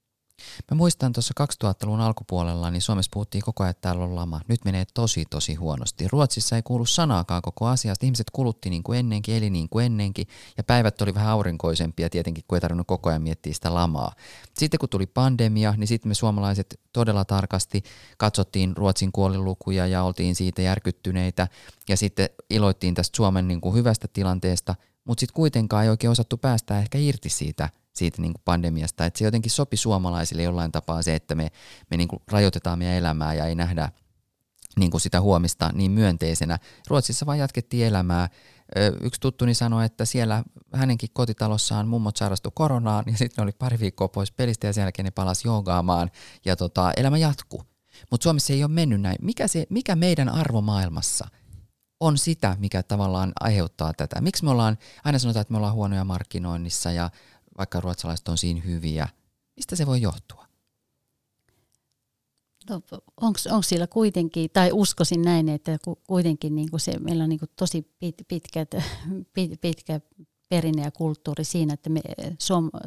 [0.70, 4.40] Mä muistan tuossa 2000-luvun alkupuolella, niin Suomessa puhuttiin koko ajan, että täällä on lama.
[4.48, 6.08] Nyt menee tosi, tosi huonosti.
[6.08, 8.06] Ruotsissa ei kuulu sanaakaan koko asiasta.
[8.06, 10.26] Ihmiset kulutti niin kuin ennenkin, eli niin kuin ennenkin.
[10.56, 14.12] Ja päivät oli vähän aurinkoisempia tietenkin, kun ei tarvinnut koko ajan miettiä sitä lamaa.
[14.54, 17.82] Sitten kun tuli pandemia, niin sitten me suomalaiset todella tarkasti
[18.18, 21.48] katsottiin Ruotsin kuolilukuja ja oltiin siitä järkyttyneitä.
[21.88, 24.74] Ja sitten iloittiin tästä Suomen niin kuin hyvästä tilanteesta,
[25.04, 29.18] mutta sitten kuitenkaan ei oikein osattu päästä ehkä irti siitä– siitä niin kuin pandemiasta, että
[29.18, 31.50] se jotenkin sopi suomalaisille jollain tapaa se, että me,
[31.90, 33.88] me niin kuin rajoitetaan meidän elämää ja ei nähdä
[34.76, 36.58] niin kuin sitä huomista niin myönteisenä.
[36.88, 38.28] Ruotsissa vaan jatkettiin elämää.
[39.02, 43.78] Yksi tuttuni sanoi, että siellä hänenkin kotitalossaan mummot sairastu koronaan ja sitten ne oli pari
[43.78, 46.10] viikkoa pois pelistä ja sen jälkeen ne palasi joogaamaan
[46.44, 47.62] ja tota, elämä jatkuu.
[48.10, 49.16] Mutta Suomessa ei ole mennyt näin.
[49.22, 51.28] Mikä, se, mikä meidän arvomaailmassa
[52.00, 54.20] on sitä, mikä tavallaan aiheuttaa tätä?
[54.20, 57.10] Miksi me ollaan, aina sanotaan, että me ollaan huonoja markkinoinnissa ja
[57.58, 59.08] vaikka ruotsalaiset on siinä hyviä.
[59.56, 60.44] Mistä se voi johtua?
[62.70, 62.80] No,
[63.20, 67.50] onko sillä kuitenkin, tai uskoisin näin, että kuitenkin niin kuin se, meillä on niin kuin
[67.56, 68.70] tosi pit, pitkät,
[69.32, 70.00] pit, pitkä
[70.48, 72.00] perinne ja kulttuuri siinä, että me,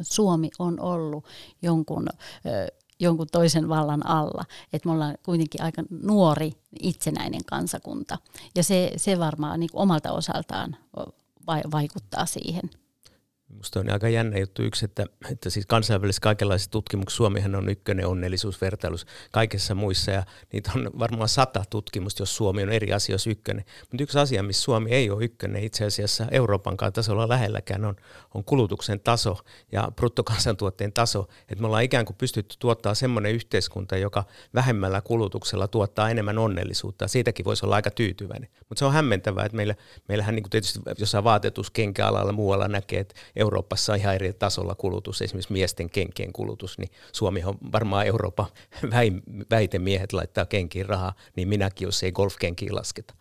[0.02, 1.26] Suomi on ollut
[1.62, 2.08] jonkun,
[3.00, 4.46] jonkun toisen vallan alla.
[4.74, 8.18] Että me ollaan kuitenkin aika nuori itsenäinen kansakunta.
[8.56, 10.78] Ja se, se varmaan niin omalta osaltaan
[11.72, 12.70] vaikuttaa siihen.
[13.50, 18.08] Minusta on aika jännä juttu yksi, että, että siis kansainvälisessä kaikenlaisissa tutkimuksissa Suomihan on ykkönen
[18.08, 20.24] onnellisuusvertailus kaikessa muissa ja
[20.54, 23.66] niitä on varmaan sata tutkimusta, jos Suomi on eri asioissa ykkönen.
[23.80, 27.96] Mutta yksi asia, missä Suomi ei ole ykkönen itse asiassa Euroopan tasolla lähelläkään on,
[28.34, 29.38] on kulutuksen taso
[29.72, 31.28] ja bruttokansantuotteen taso.
[31.42, 34.24] Että me ollaan ikään kuin pystytty tuottaa semmoinen yhteiskunta, joka
[34.54, 37.08] vähemmällä kulutuksella tuottaa enemmän onnellisuutta.
[37.08, 38.50] Siitäkin voisi olla aika tyytyväinen.
[38.70, 39.76] Mutta se on hämmentävää, että meillä,
[40.08, 45.90] meillähän niin tietysti jossain vaatetuskenkäalalla muualla näkee, että Euroopassa ihan eri tasolla kulutus, esimerkiksi miesten
[45.90, 48.48] kenkien kulutus, niin Suomi on varmaan Euroopan
[49.52, 53.14] väitemiehet laittaa kenkiin rahaa, niin minäkin, jos ei golfkenkiin lasketa.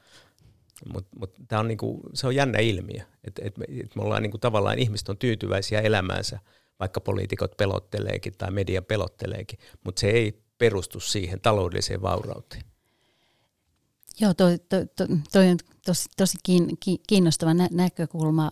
[0.92, 4.22] Mutta mut, mut on niinku, se on jännä ilmiö, että et me, et me ollaan
[4.22, 6.38] niinku, tavallaan, ihmiset on tyytyväisiä elämäänsä,
[6.80, 12.62] vaikka poliitikot pelotteleekin tai media pelotteleekin, mutta se ei perustu siihen taloudelliseen vaurauteen.
[14.20, 16.38] Joo, toi, toi, toi, toi on tosi, tosi
[17.08, 18.50] kiinnostava nä- näkökulma.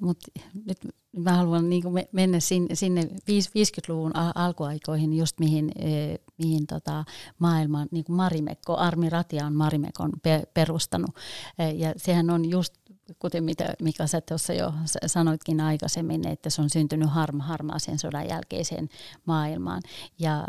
[0.00, 0.30] Mutta
[0.66, 0.78] nyt
[1.16, 5.72] mä haluan niin mennä sinne, sinne 50-luvun alkuaikoihin, just mihin,
[6.38, 7.04] mihin tota
[7.38, 10.12] maailman niin Marimekko, Armi Ratia on Marimekon
[10.54, 11.10] perustanut.
[11.74, 12.74] Ja sehän on just
[13.18, 14.72] kuten mitä Mika sä tuossa jo
[15.06, 18.88] sanoitkin aikaisemmin, että se on syntynyt harma, harmaaseen sodan jälkeiseen
[19.24, 19.82] maailmaan.
[20.18, 20.44] Ja,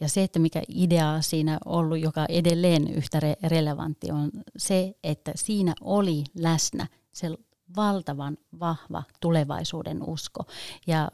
[0.00, 5.32] ja se, että mikä idea siinä ollut, joka edelleen yhtä re- relevantti on se, että
[5.34, 7.30] siinä oli läsnä se
[7.76, 10.44] valtavan vahva tulevaisuuden usko.
[10.86, 11.08] Ja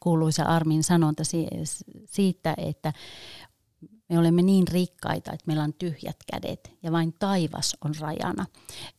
[0.00, 1.22] kuuluisa Armin sanonta
[2.04, 2.92] siitä, että
[4.08, 8.46] me olemme niin rikkaita, että meillä on tyhjät kädet ja vain taivas on rajana.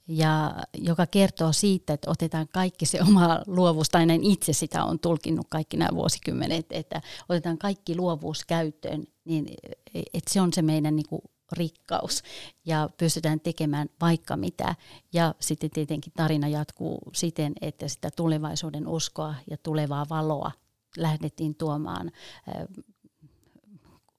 [0.08, 5.00] Ja joka kertoo siitä, että otetaan kaikki se oma luovuus, tai näin itse sitä on
[5.00, 9.46] tulkinnut kaikki nämä vuosikymmenet, että otetaan kaikki luovuus käyttöön, niin
[9.94, 11.22] että se on se meidän niin kuin
[11.52, 12.24] rikkaus
[12.66, 14.76] ja pystytään tekemään vaikka mitä.
[15.14, 20.52] Ja sitten tietenkin tarina jatkuu siten, että sitä tulevaisuuden uskoa ja tulevaa valoa
[20.98, 22.12] lähdettiin tuomaan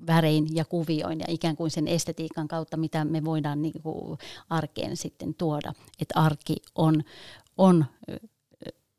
[0.07, 4.19] värein ja kuvioin ja ikään kuin sen estetiikan kautta, mitä me voidaan niin kuin
[4.51, 5.73] arkeen sitten tuoda.
[6.01, 7.05] Että arki on,
[7.57, 7.85] on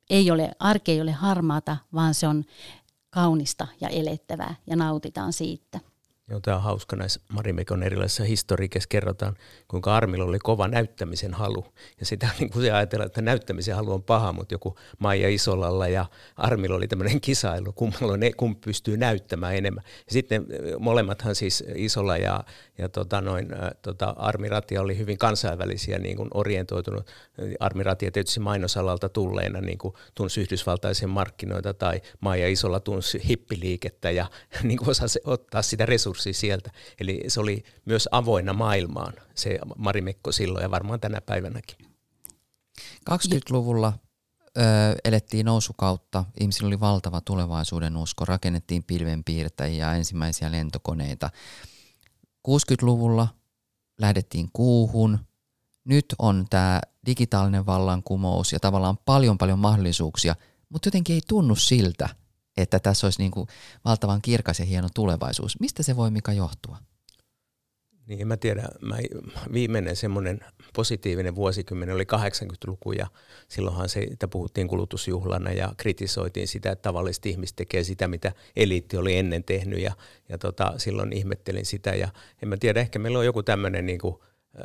[0.10, 2.44] ei ole, arki ei ole harmaata, vaan se on
[3.10, 5.80] kaunista ja elettävää ja nautitaan siitä.
[6.32, 9.36] Joo, tämä on hauska näissä Marimekon erilaisissa historiikissa kerrotaan,
[9.68, 11.66] kuinka Armilla oli kova näyttämisen halu.
[12.00, 12.72] Ja sitä niin kuin se
[13.06, 16.06] että näyttämisen halu on paha, mutta joku Maija Isolalla ja
[16.38, 19.84] Armilla oli tämmöinen kisailu, kummalla on, kumpi pystyy näyttämään enemmän.
[20.06, 20.46] Ja sitten
[20.80, 22.44] molemmathan siis Isolla ja,
[22.78, 23.48] ja tota noin,
[23.82, 27.12] tota Armi Ratia oli hyvin kansainvälisiä, niin kuin orientoitunut.
[27.60, 34.12] Armi Ratia tietysti mainosalalta tulleena niin kuin tunsi yhdysvaltaisen markkinoita tai Maija Isolla tunsi hippiliikettä
[34.12, 34.26] ja
[34.64, 36.72] niin kuin osasi ottaa sitä resurssia sieltä.
[37.00, 41.78] Eli se oli myös avoinna maailmaan se Marimekko silloin ja varmaan tänä päivänäkin.
[43.12, 43.94] 20-luvulla
[44.58, 44.62] ö,
[45.04, 51.30] elettiin nousukautta, ihmisillä oli valtava tulevaisuuden usko, rakennettiin pilvenpiirtäjiä ja ensimmäisiä lentokoneita.
[52.48, 53.28] 60-luvulla
[54.00, 55.20] lähdettiin kuuhun.
[55.84, 60.36] Nyt on tämä digitaalinen vallankumous ja tavallaan paljon paljon mahdollisuuksia,
[60.70, 62.10] mutta jotenkin ei tunnu siltä,
[62.58, 63.48] että tässä olisi niin kuin
[63.86, 65.60] valtavan kirkas ja hieno tulevaisuus.
[65.60, 66.78] Mistä se voi Mika johtua?
[68.08, 68.98] Niin, mä tiedän, mä,
[69.54, 70.40] viimeinen semmoinen
[70.74, 73.08] positiivinen vuosikymmen oli 80-luku ja
[73.48, 78.98] silloinhan se, että puhuttiin kulutusjuhlana ja kritisoitiin sitä, että tavalliset ihmiset tekee sitä, mitä eliitti
[78.98, 79.94] oli ennen tehnyt ja,
[80.30, 82.10] ja tota, silloin ihmettelin sitä ja
[82.42, 84.16] en mä tiedä, ehkä meillä on joku tämmöinen niin kuin,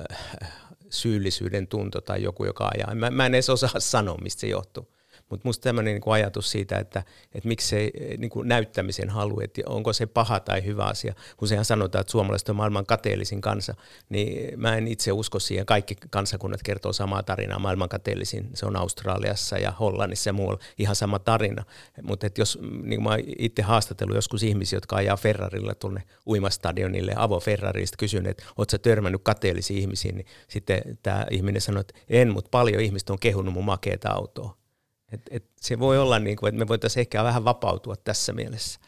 [0.01, 0.51] äh,
[0.91, 2.95] syyllisyyden tunto tai joku, joka ajaa.
[2.95, 4.96] Mä, mä en edes osaa sanoa, mistä se johtuu.
[5.31, 7.03] Mutta musta tämmöinen niin ajatus siitä, että,
[7.35, 11.15] että miksi se niin kuin näyttämisen halu, että onko se paha tai hyvä asia.
[11.43, 13.75] Useinhan sanotaan, että suomalaiset on maailman kateellisin kansa,
[14.09, 15.67] niin mä en itse usko siihen.
[15.67, 17.59] Kaikki kansakunnat kertoo samaa tarinaa.
[17.59, 21.65] Maailman kateellisin se on Australiassa ja Hollannissa ja muualla ihan sama tarina.
[22.03, 27.97] Mutta jos niin mä itse haastatellut joskus ihmisiä, jotka ajaa Ferrarilla tuonne uimastadionille, avo Ferrarista,
[27.97, 32.49] kysyn, että ootko sä törmännyt kateellisiin ihmisiin, niin sitten tämä ihminen sanoi, että en, mutta
[32.51, 34.66] paljon ihmistä on kehunut mun makeeta autoa.
[35.13, 38.81] Et, et se voi olla, niin kuin, että me voitaisiin ehkä vähän vapautua tässä mielessä.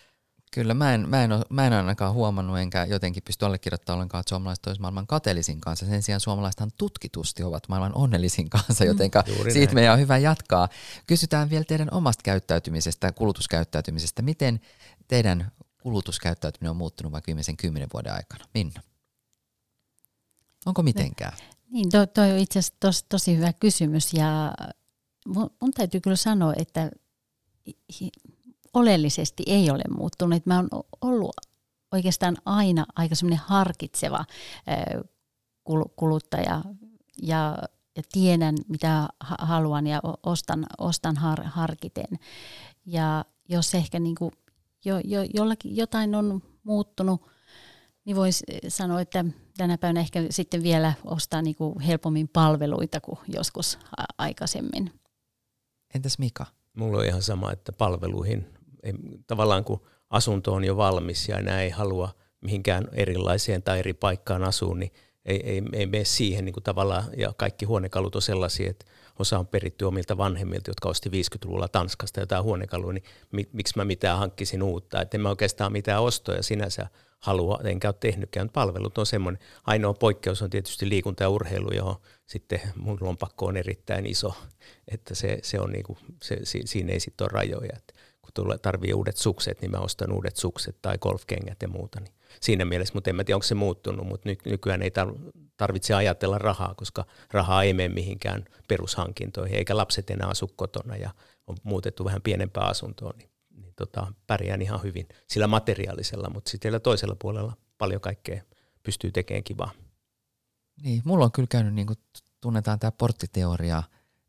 [0.53, 4.21] Kyllä, mä en, mä, en ole, mä en ainakaan huomannut, enkä jotenkin pysty allekirjoittamaan ollenkaan,
[4.21, 5.87] että suomalaiset olisivat maailman kateellisin kanssa.
[5.87, 10.69] Sen sijaan suomalaisethan tutkitusti ovat maailman onnellisin kanssa, joten mm, siitä meidän on hyvä jatkaa.
[11.07, 14.23] Kysytään vielä teidän omasta käyttäytymisestä, kulutuskäyttäytymisestä.
[14.23, 14.61] Miten
[15.09, 15.53] teidän
[15.83, 18.45] kulutuskäyttäytyminen on muuttunut vaikka viimeisen kymmenen vuoden aikana?
[18.55, 18.83] Minna?
[20.67, 21.37] Onko mitenkään?
[21.71, 24.53] Niin, toi, toi on itse asiassa tos, tosi hyvä kysymys ja
[25.35, 26.91] mun, täytyy kyllä sanoa, että
[28.75, 30.47] oleellisesti ei ole muuttunut.
[30.47, 30.69] Mä oon
[31.01, 31.37] ollut
[31.93, 34.25] oikeastaan aina aika semmoinen harkitseva
[35.97, 36.63] kuluttaja
[37.23, 37.57] ja,
[37.97, 42.19] ja tiedän mitä haluan ja ostan, ostan har, harkiten.
[42.87, 44.33] Ja jos ehkä niin kuin
[44.85, 47.27] jo, jo, jollakin jotain on muuttunut,
[48.05, 49.25] niin voisi sanoa, että
[49.57, 53.79] tänä päivänä ehkä sitten vielä ostaa niin kuin helpommin palveluita kuin joskus
[54.19, 54.98] aikaisemmin.
[55.95, 56.47] Entäs Mika?
[56.77, 58.47] Mulla on ihan sama, että palveluihin,
[58.83, 58.93] ei,
[59.27, 64.45] tavallaan kun asunto on jo valmis ja enää ei halua mihinkään erilaiseen tai eri paikkaan
[64.45, 64.93] asua, niin
[65.25, 68.87] ei, ei, ei mene siihen niin kuin tavallaan, ja kaikki huonekalut on sellaisia, että
[69.19, 73.85] osa on peritty omilta vanhemmilta, jotka osti 50-luvulla Tanskasta jotain huonekalua, niin mi, miksi mä
[73.85, 76.87] mitään hankkisin uutta, että en mä oikeastaan mitään ostoja sinänsä
[77.19, 78.51] halua, enkä ole tehnytkään.
[78.51, 81.97] Palvelut on semmoinen, ainoa poikkeus on tietysti liikunta ja urheilu, johon
[82.27, 84.35] sitten mun lompakko on erittäin iso,
[84.89, 87.73] että se, se on niinku, se, siinä ei sitten ole rajoja.
[87.77, 92.01] Että kun tulee, tarvii uudet sukset, niin mä ostan uudet sukset tai golfkengät ja muuta.
[92.01, 94.91] Niin siinä mielessä, mutta en mä tiedä, onko se muuttunut, mutta ny, nykyään ei
[95.57, 101.11] tarvitse ajatella rahaa, koska rahaa ei mene mihinkään perushankintoihin, eikä lapset enää asu kotona ja
[101.47, 103.38] on muutettu vähän pienempää asuntoa, niin, niin
[103.79, 108.43] tota, pärjään ihan hyvin sillä materiaalisella, mutta sitten toisella puolella paljon kaikkea
[108.83, 109.71] pystyy tekemään kivaa.
[110.83, 111.99] Niin, mulla on kyllä käynyt, niin kuin
[112.41, 113.83] tunnetaan tämä porttiteoria,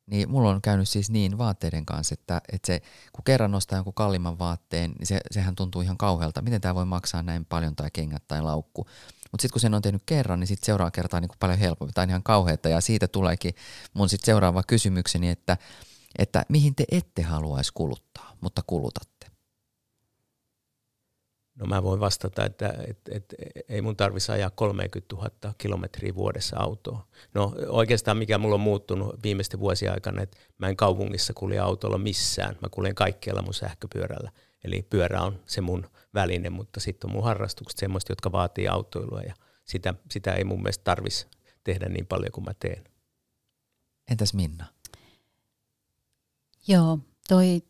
[0.06, 2.82] niin mulla on käynyt siis niin vaatteiden kanssa, että, että se,
[3.14, 6.42] kun kerran nostaa jonkun kalliimman vaatteen, niin se, sehän tuntuu ihan kauhealta.
[6.42, 8.86] Miten tämä voi maksaa näin paljon tai kengät tai laukku?
[9.32, 11.94] Mutta sitten kun sen on tehnyt kerran, niin sitten seuraava kerta on niin paljon helpompi.
[11.98, 13.54] On ihan kauheata ja siitä tuleekin
[13.94, 15.58] mun sitten seuraava kysymykseni, että,
[16.18, 19.19] että mihin te ette haluaisi kuluttaa, mutta kulutatte?
[21.60, 23.36] No mä voin vastata, että et, et,
[23.70, 27.08] ei mun tarvitsisi ajaa 30 000 kilometriä vuodessa autoa.
[27.34, 31.98] No oikeastaan mikä mulla on muuttunut viimeisten vuosien aikana, että mä en kaupungissa kulje autolla
[31.98, 32.58] missään.
[32.62, 34.32] Mä kuljen kaikkialla mun sähköpyörällä.
[34.64, 39.22] Eli pyörä on se mun väline, mutta sitten on mun harrastukset semmoista, jotka vaatii autoilua
[39.22, 39.34] ja
[39.66, 41.28] sitä, sitä ei mun mielestä tarvitsisi
[41.64, 42.84] tehdä niin paljon kuin mä teen.
[44.12, 44.66] Entäs Minna?
[46.68, 47.62] Joo, toi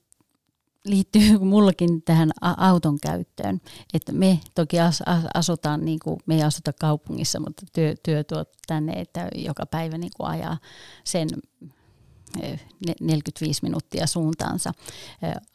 [0.89, 3.61] liittyy mullakin tähän auton käyttöön.
[3.93, 8.23] Että me toki as, as, asutaan, niin kuin, me ei asuta kaupungissa, mutta työ, työ
[8.23, 10.57] tuo tänne, että joka päivä niin kuin ajaa
[11.03, 11.29] sen
[13.01, 14.71] 45 minuuttia suuntaansa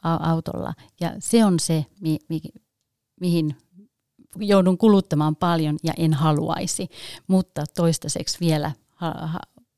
[0.01, 0.73] autolla.
[0.99, 2.41] Ja se on se, mi, mi,
[3.21, 3.55] mihin
[4.35, 6.87] joudun kuluttamaan paljon ja en haluaisi,
[7.27, 8.71] mutta toistaiseksi vielä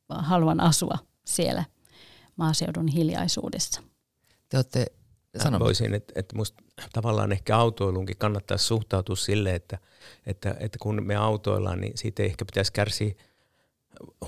[0.10, 1.64] haluan asua siellä
[2.36, 3.82] maaseudun hiljaisuudessa.
[4.50, 4.86] Te olette
[5.44, 5.60] Sano.
[5.60, 6.64] Voisin, että, että musta
[6.94, 9.78] tavallaan ehkä autoilunkin kannattaisi suhtautua sille, että,
[10.26, 13.14] että, että kun me autoillaan, niin siitä ei ehkä pitäisi kärsiä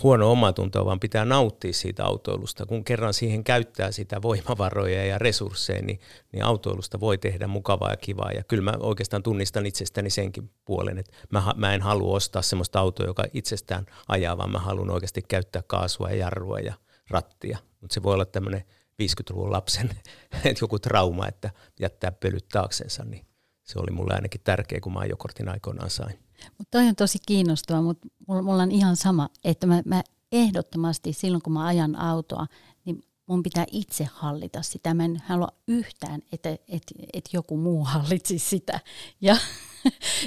[0.04, 2.66] huono omatuntoa, vaan pitää nauttia siitä autoilusta.
[2.66, 6.00] Kun kerran siihen käyttää sitä voimavaroja ja resursseja, niin,
[6.32, 8.32] niin autoilusta voi tehdä mukavaa ja kivaa.
[8.32, 12.80] Ja kyllä mä oikeastaan tunnistan itsestäni senkin puolen, että mä, mä en halua ostaa sellaista
[12.80, 16.74] autoa, joka itsestään ajaa, vaan mä haluan oikeasti käyttää kaasua ja jarrua ja
[17.10, 17.58] rattia.
[17.82, 18.64] Mutta se voi olla tämmöinen
[19.02, 19.90] 50-luvun lapsen
[20.62, 23.26] joku trauma, että jättää pölyt taaksensa, niin
[23.64, 26.20] se oli mulle ainakin tärkeä, kun mä ajokortin aikoinaan sain.
[26.58, 31.42] Mutta toi on tosi kiinnostava, mutta mulla on ihan sama, että mä, mä ehdottomasti silloin,
[31.42, 32.46] kun mä ajan autoa,
[32.86, 34.94] niin mun pitää itse hallita sitä.
[34.94, 38.80] Mä en halua yhtään, että, että, että joku muu hallitsisi sitä.
[39.22, 39.38] Ja,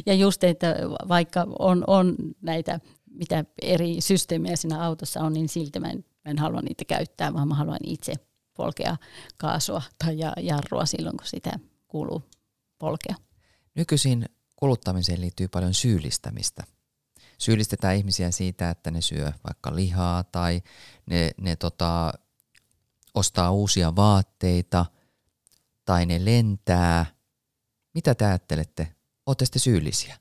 [0.07, 0.77] ja just, että
[1.09, 6.31] vaikka on, on näitä, mitä eri systeemejä siinä autossa on, niin silti mä en, mä
[6.31, 8.13] en halua niitä käyttää, vaan mä haluan itse
[8.55, 8.97] polkea
[9.37, 12.23] kaasua tai jarrua silloin, kun sitä kuuluu
[12.79, 13.17] polkea.
[13.75, 16.63] Nykyisin kuluttamiseen liittyy paljon syyllistämistä.
[17.39, 20.63] Syyllistetään ihmisiä siitä, että ne syö vaikka lihaa tai
[21.07, 22.13] ne, ne tota,
[23.15, 24.87] ostaa uusia vaatteita
[25.85, 27.07] tai ne lentää.
[27.95, 28.95] Mitä te ajattelette?
[29.27, 30.17] Olette te syyllisiä?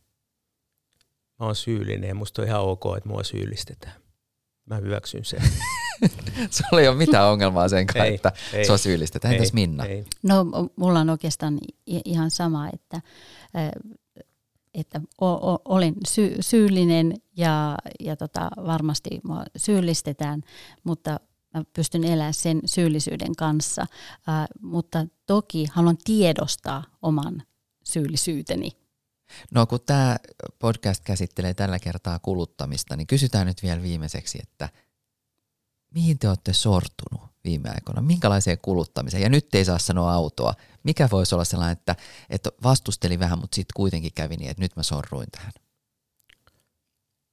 [1.40, 4.02] Mä oon syyllinen ja musta on ihan ok, että mua syyllistetään.
[4.66, 5.42] Mä hyväksyn sen.
[6.50, 9.34] Sulla ei ole mitään ongelmaa sen kanssa, ei, että ei, sua syyllistetään.
[9.34, 9.86] Entäs Minna?
[9.86, 10.06] Ei.
[10.24, 10.46] No
[10.76, 13.02] mulla on oikeastaan ihan sama, että,
[14.74, 15.02] että
[15.66, 20.42] olen sy- syyllinen ja, ja tota, varmasti mua syyllistetään,
[20.84, 21.20] mutta
[21.54, 23.86] mä pystyn elämään sen syyllisyyden kanssa.
[24.28, 27.44] Ää, mutta toki haluan tiedostaa oman
[27.84, 28.72] syyllisyyteni.
[29.52, 30.18] No kun tämä
[30.60, 34.70] podcast käsittelee tällä kertaa kuluttamista, niin kysytään nyt vielä viimeiseksi, että–
[35.94, 38.02] mihin te olette sortunut viime aikoina?
[38.02, 39.24] Minkälaiseen kuluttamiseen?
[39.24, 40.54] Ja nyt ei saa sanoa autoa.
[40.84, 41.96] Mikä voisi olla sellainen, että,
[42.30, 45.52] että vastusteli vähän, mutta sitten kuitenkin kävi niin, että nyt mä sorruin tähän?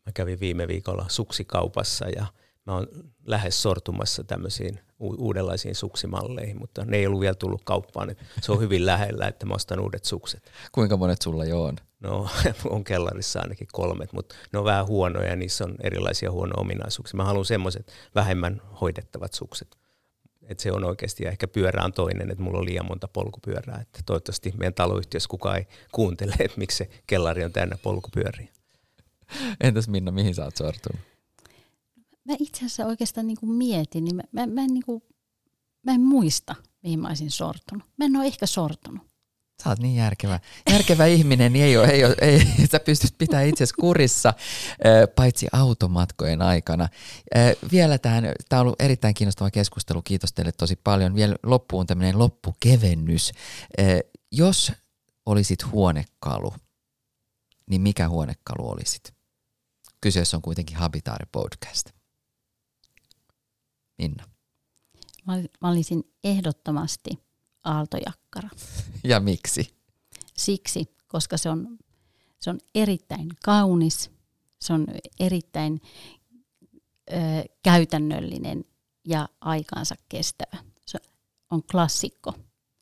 [0.06, 2.26] Mä kävin viime viikolla suksikaupassa ja
[2.66, 2.86] mä oon
[3.26, 8.16] lähes sortumassa tämmöisiin uudenlaisiin suksimalleihin, mutta ne ei ollut vielä tullut kauppaan.
[8.40, 10.52] Se on hyvin lähellä, että mä ostan uudet sukset.
[10.72, 11.76] Kuinka monet sulla jo on?
[12.00, 12.28] No
[12.70, 17.16] on kellarissa ainakin kolmet, mutta ne on vähän huonoja ja niissä on erilaisia huonoja ominaisuuksia.
[17.16, 19.78] Mä haluan semmoiset vähemmän hoidettavat sukset.
[20.42, 23.80] Et se on oikeasti, ja ehkä pyörä on toinen, että mulla on liian monta polkupyörää.
[23.80, 28.48] Että toivottavasti meidän taloyhtiössä kukaan ei kuuntele, että miksi se kellari on täynnä polkupyöriä.
[29.60, 31.00] Entäs Minna, mihin sä oot sortunut?
[32.24, 35.02] Mä itse asiassa oikeastaan niin kuin mietin, niin mä, mä, mä, en niin kuin,
[35.82, 37.84] mä en muista, mihin mä olisin sortunut.
[37.96, 39.07] Mä en ole ehkä sortunut.
[39.62, 40.40] Sä oot niin järkevä.
[40.70, 42.40] Järkevä ihminen niin ei, ole, ei, ole, ei
[42.72, 44.34] sä pystyt pitämään itsesi kurissa,
[45.16, 46.88] paitsi automatkojen aikana.
[47.72, 51.14] Vielä tähän, tämä on ollut erittäin kiinnostava keskustelu, kiitos teille tosi paljon.
[51.14, 53.32] Vielä loppuun tämmöinen loppukevennys.
[54.32, 54.72] Jos
[55.26, 56.54] olisit huonekalu,
[57.70, 59.14] niin mikä huonekalu olisit?
[60.00, 61.90] Kyseessä on kuitenkin Habitaari podcast.
[63.98, 64.24] Minna.
[65.60, 67.10] Mä olisin ehdottomasti–
[67.64, 68.48] aaltojakkara.
[69.04, 69.74] Ja miksi?
[70.36, 71.78] Siksi, koska se on,
[72.40, 74.10] se on erittäin kaunis,
[74.60, 74.86] se on
[75.20, 75.80] erittäin
[77.10, 77.14] ö,
[77.62, 78.64] käytännöllinen
[79.04, 80.56] ja aikaansa kestävä.
[80.86, 80.98] Se
[81.50, 82.34] on klassikko.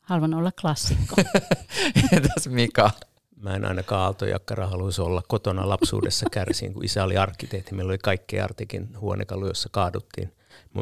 [0.02, 1.16] Haluan olla klassikko.
[2.12, 2.90] Entäs Mika?
[3.36, 7.74] Mä en ainakaan aaltojakkara haluaisi olla kotona lapsuudessa kärsiin, kun isä oli arkkitehti.
[7.74, 10.32] Meillä oli kaikkea artikin huonekalu, jossa kaaduttiin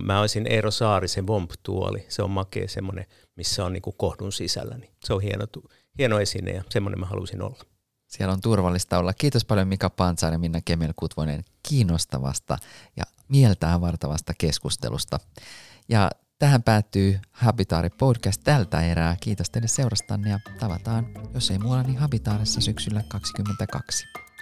[0.03, 2.07] Mä olisin Eero Saarisen Vomp-tuoli.
[2.09, 3.07] Se on makea semmoinen,
[3.37, 4.79] missä on niinku kohdun sisällä.
[4.79, 5.47] Niin se on hieno,
[5.99, 7.65] hieno esine ja semmoinen mä halusin olla.
[8.07, 9.13] Siellä on turvallista olla.
[9.13, 12.59] Kiitos paljon Mika Pantsaari ja Minna Kemel-Kutvonen kiinnostavasta
[12.97, 15.21] ja mieltään vartavasta keskustelusta.
[15.89, 19.17] Ja tähän päättyy Habitaari podcast tältä erää.
[19.21, 24.34] Kiitos teille seurastanne ja tavataan, jos ei muualla, niin Habitaarissa syksyllä 2022.